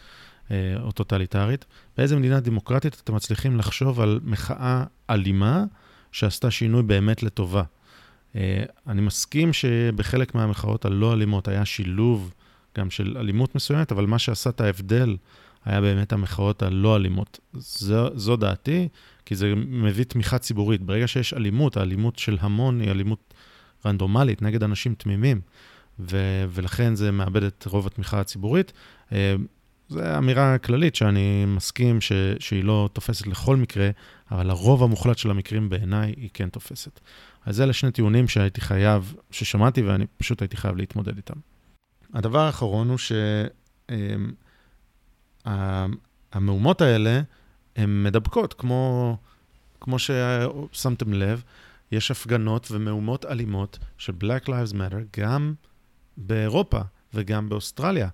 אה, 0.50 0.74
או 0.82 0.92
טוטליטרית. 0.92 1.64
באיזה 1.96 2.16
מדינה 2.16 2.40
דמוקרטית 2.40 3.00
אתם 3.04 3.14
מצליחים 3.14 3.56
לחשוב 3.56 4.00
על 4.00 4.20
מחאה 4.24 4.84
אלימה 5.10 5.64
שעשתה 6.12 6.50
שינוי 6.50 6.82
באמת 6.82 7.22
לטובה? 7.22 7.62
אה, 8.36 8.64
אני 8.86 9.02
מסכים 9.02 9.52
שבחלק 9.52 10.34
מהמחאות 10.34 10.84
הלא 10.84 11.12
אלימות 11.12 11.48
היה 11.48 11.64
שילוב 11.64 12.32
גם 12.78 12.90
של 12.90 13.16
אלימות 13.20 13.54
מסוימת, 13.54 13.92
אבל 13.92 14.06
מה 14.06 14.18
שעשה 14.18 14.50
את 14.50 14.60
ההבדל 14.60 15.16
היה 15.64 15.80
באמת 15.80 16.12
המחאות 16.12 16.62
הלא 16.62 16.96
אלימות. 16.96 17.40
זו, 17.52 18.18
זו 18.18 18.36
דעתי, 18.36 18.88
כי 19.24 19.36
זה 19.36 19.54
מביא 19.56 20.04
תמיכה 20.04 20.38
ציבורית. 20.38 20.82
ברגע 20.82 21.08
שיש 21.08 21.34
אלימות, 21.34 21.76
האלימות 21.76 22.18
של 22.18 22.36
המון 22.40 22.80
היא 22.80 22.90
אלימות 22.90 23.34
רנדומלית 23.86 24.42
נגד 24.42 24.62
אנשים 24.62 24.94
תמימים. 24.94 25.40
ו- 25.98 26.44
ולכן 26.50 26.94
זה 26.94 27.10
מאבד 27.10 27.42
את 27.42 27.64
רוב 27.66 27.86
התמיכה 27.86 28.20
הציבורית. 28.20 28.72
אה, 29.12 29.34
זו 29.88 30.18
אמירה 30.18 30.58
כללית 30.58 30.94
שאני 30.94 31.44
מסכים 31.46 32.00
ש- 32.00 32.12
שהיא 32.38 32.64
לא 32.64 32.88
תופסת 32.92 33.26
לכל 33.26 33.56
מקרה, 33.56 33.90
אבל 34.30 34.50
הרוב 34.50 34.82
המוחלט 34.82 35.18
של 35.18 35.30
המקרים 35.30 35.68
בעיניי 35.68 36.14
היא 36.16 36.30
כן 36.34 36.48
תופסת. 36.48 37.00
אז 37.46 37.60
אלה 37.60 37.72
שני 37.72 37.90
טיעונים 37.90 38.28
שהייתי 38.28 38.60
חייב, 38.60 39.14
ששמעתי 39.30 39.82
ואני 39.82 40.04
פשוט 40.16 40.42
הייתי 40.42 40.56
חייב 40.56 40.76
להתמודד 40.76 41.16
איתם. 41.16 41.55
הדבר 42.16 42.38
האחרון 42.38 42.88
הוא 42.88 42.98
שהמהומות 45.44 46.80
האלה 46.80 47.20
הן 47.76 48.02
מדבקות, 48.02 48.54
כמו, 48.54 49.16
כמו 49.80 49.96
ששמתם 49.98 51.12
לב, 51.12 51.42
יש 51.92 52.10
הפגנות 52.10 52.68
ומהומות 52.70 53.24
אלימות 53.24 53.78
של 53.98 54.12
Black 54.22 54.48
Lives 54.48 54.72
Matter, 54.72 55.20
גם 55.20 55.54
באירופה 56.16 56.80
וגם 57.14 57.48
באוסטרליה, 57.48 58.08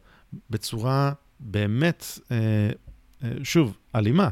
בצורה 0.51 1.13
באמת, 1.41 2.05
אה, 2.31 2.37
אה, 3.25 3.33
שוב, 3.45 3.77
אלימה. 3.95 4.29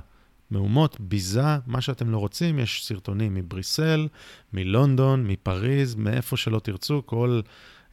מהומות, 0.51 1.01
ביזה, 1.01 1.59
מה 1.67 1.81
שאתם 1.81 2.11
לא 2.11 2.19
רוצים, 2.19 2.59
יש 2.59 2.87
סרטונים 2.87 3.35
מבריסל, 3.35 4.09
מלונדון, 4.53 5.27
מפריז, 5.27 5.95
מאיפה 5.95 6.37
שלא 6.37 6.59
תרצו, 6.59 7.03
כל 7.07 7.41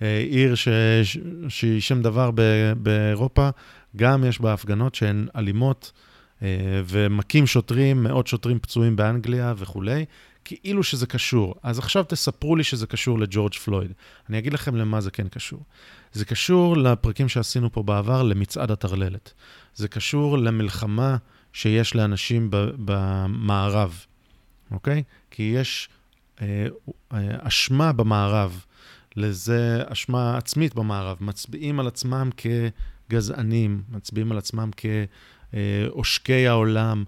אה, 0.01 0.17
עיר 0.19 0.55
שהיא 1.49 1.81
שם 1.81 2.01
דבר 2.01 2.31
באירופה, 2.77 3.49
גם 3.95 4.23
יש 4.23 4.41
בה 4.41 4.53
הפגנות 4.53 4.95
שהן 4.95 5.27
אלימות, 5.35 5.91
אה, 6.41 6.81
ומכים 6.85 7.47
שוטרים, 7.47 8.03
מאות 8.03 8.27
שוטרים 8.27 8.59
פצועים 8.59 8.95
באנגליה 8.95 9.53
וכולי, 9.57 10.05
כאילו 10.45 10.83
שזה 10.83 11.07
קשור. 11.07 11.55
אז 11.63 11.79
עכשיו 11.79 12.03
תספרו 12.03 12.55
לי 12.55 12.63
שזה 12.63 12.87
קשור 12.87 13.19
לג'ורג' 13.19 13.53
פלויד. 13.53 13.91
אני 14.29 14.39
אגיד 14.39 14.53
לכם 14.53 14.75
למה 14.75 15.01
זה 15.01 15.11
כן 15.11 15.27
קשור. 15.27 15.63
זה 16.13 16.25
קשור 16.25 16.77
לפרקים 16.77 17.29
שעשינו 17.29 17.71
פה 17.71 17.83
בעבר 17.83 18.23
למצעד 18.23 18.71
הטרללת. 18.71 19.33
זה 19.75 19.87
קשור 19.87 20.37
למלחמה 20.37 21.17
שיש 21.53 21.95
לאנשים 21.95 22.47
במערב, 22.77 24.05
אוקיי? 24.71 25.03
כי 25.31 25.43
יש 25.43 25.89
אה, 26.41 26.67
אה, 27.13 27.19
אשמה 27.39 27.91
במערב, 27.91 28.65
לזה 29.17 29.83
אשמה 29.85 30.37
עצמית 30.37 30.75
במערב. 30.75 31.17
מצביעים 31.21 31.79
על 31.79 31.87
עצמם 31.87 32.29
כגזענים, 32.37 33.83
מצביעים 33.89 34.31
על 34.31 34.37
עצמם 34.37 34.69
כעושקי 35.51 36.47
העולם. 36.47 37.03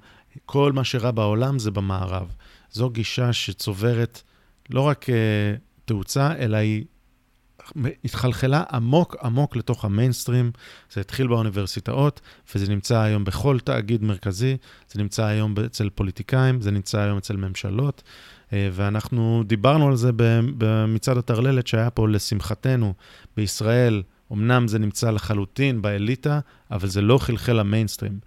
כל 0.46 0.72
מה 0.72 0.84
שרע 0.84 1.12
בעולם 1.12 1.60
זה 1.60 1.72
במערב. 1.72 2.36
זו 2.72 2.90
גישה 2.90 3.34
שצוברת 3.34 4.22
לא 4.70 4.82
רק 4.82 5.06
uh, 5.06 5.12
תאוצה, 5.86 6.36
אלא 6.40 6.58
היא 6.58 6.86
התחלחלה 8.06 8.64
עמוק 8.72 9.16
עמוק 9.24 9.56
לתוך 9.56 9.86
המיינסטרים. 9.86 10.52
זה 10.92 11.02
התחיל 11.02 11.28
באוניברסיטאות, 11.28 12.22
וזה 12.56 12.72
נמצא 12.72 13.00
היום 13.00 13.24
בכל 13.24 13.60
תאגיד 13.60 14.04
מרכזי, 14.04 14.58
זה 14.92 15.02
נמצא 15.02 15.26
היום 15.26 15.56
אצל 15.66 15.90
פוליטיקאים, 15.90 16.62
זה 16.62 16.72
נמצא 16.72 17.00
היום 17.00 17.18
אצל 17.18 17.36
ממשלות, 17.36 18.04
ואנחנו 18.52 19.44
דיברנו 19.48 19.88
על 19.88 19.96
זה 19.96 20.12
במצעד 20.58 21.18
הטרללת 21.18 21.68
שהיה 21.68 21.90
פה, 21.90 22.08
לשמחתנו, 22.08 22.94
בישראל. 23.38 24.04
אמנם 24.32 24.68
זה 24.68 24.80
נמצא 24.80 25.12
לחלוטין 25.12 25.82
באליטה, 25.82 26.40
אבל 26.72 26.88
זה 26.88 27.02
לא 27.02 27.18
חלחל 27.18 27.54
למיינסטרים. 27.54 28.20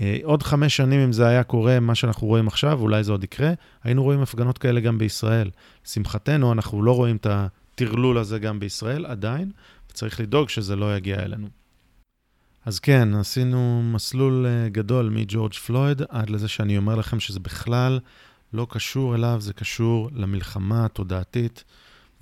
אה, 0.00 0.18
עוד 0.22 0.42
חמש 0.42 0.76
שנים, 0.76 1.00
אם 1.00 1.12
זה 1.12 1.26
היה 1.26 1.42
קורה, 1.42 1.80
מה 1.80 1.94
שאנחנו 1.94 2.26
רואים 2.26 2.48
עכשיו, 2.48 2.80
אולי 2.80 3.04
זה 3.04 3.12
עוד 3.12 3.24
יקרה, 3.24 3.52
היינו 3.84 4.02
רואים 4.02 4.20
הפגנות 4.20 4.58
כאלה 4.58 4.80
גם 4.80 4.98
בישראל. 4.98 5.50
לשמחתנו, 5.86 6.52
אנחנו 6.52 6.82
לא 6.82 6.96
רואים 6.96 7.16
את 7.16 7.26
הטרלול 7.30 8.18
הזה 8.18 8.38
גם 8.38 8.60
בישראל 8.60 9.06
עדיין, 9.06 9.50
וצריך 9.90 10.20
לדאוג 10.20 10.48
שזה 10.48 10.76
לא 10.76 10.96
יגיע 10.96 11.22
אלינו. 11.22 11.48
אז 12.64 12.78
כן, 12.78 13.14
עשינו 13.14 13.82
מסלול 13.84 14.46
אה, 14.46 14.68
גדול 14.68 15.08
מג'ורג' 15.08 15.52
פלויד 15.52 16.02
עד 16.08 16.30
לזה 16.30 16.48
שאני 16.48 16.76
אומר 16.76 16.94
לכם 16.94 17.20
שזה 17.20 17.40
בכלל 17.40 18.00
לא 18.52 18.66
קשור 18.70 19.14
אליו, 19.14 19.36
זה 19.40 19.52
קשור 19.52 20.10
למלחמה 20.12 20.84
התודעתית 20.84 21.64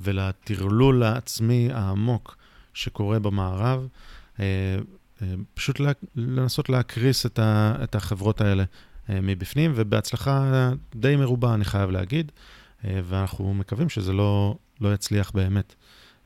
ולטרלול 0.01 1.03
העצמי 1.03 1.69
העמוק 1.73 2.37
שקורה 2.75 3.19
במערב. 3.19 3.89
אה, 4.41 4.77
פשוט 5.55 5.81
לנסות 6.17 6.69
להקריס 6.69 7.27
את, 7.27 7.95
החברות 7.95 8.41
האלה 8.41 8.65
אה, 9.11 9.21
מבפנים, 9.21 9.73
ובהצלחה 9.75 10.71
די 10.97 11.17
מרובה, 11.17 11.55
אני 11.55 11.65
חייב 11.65 11.91
להגיד, 11.91 12.33
אה, 12.85 13.01
ואנחנו 13.05 13.55
מקווים 13.55 13.89
שזה 13.89 14.13
לא, 14.13 14.57
לא 14.81 14.95
יצליח 14.95 15.31
באמת. 15.31 15.75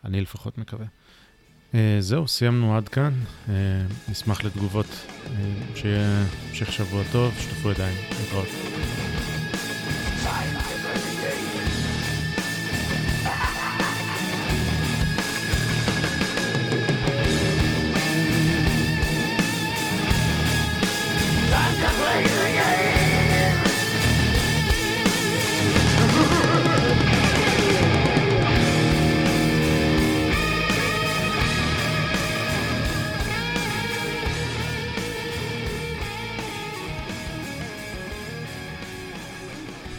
אני 0.05 0.21
לפחות 0.21 0.59
מקווה. 0.59 0.87
אה, 1.75 1.97
זהו, 2.01 2.29
סיימנו 2.29 2.77
עד 2.77 2.89
כאן. 2.89 3.13
נשמח 4.09 4.45
לתגובות. 4.45 5.07
שיהיה 5.75 6.25
המשך 6.49 6.73
שבוע 6.73 7.03
טוב, 7.13 7.35
שתפו 7.39 7.71
ידיים, 7.71 7.97
להתראות. 8.21 9.10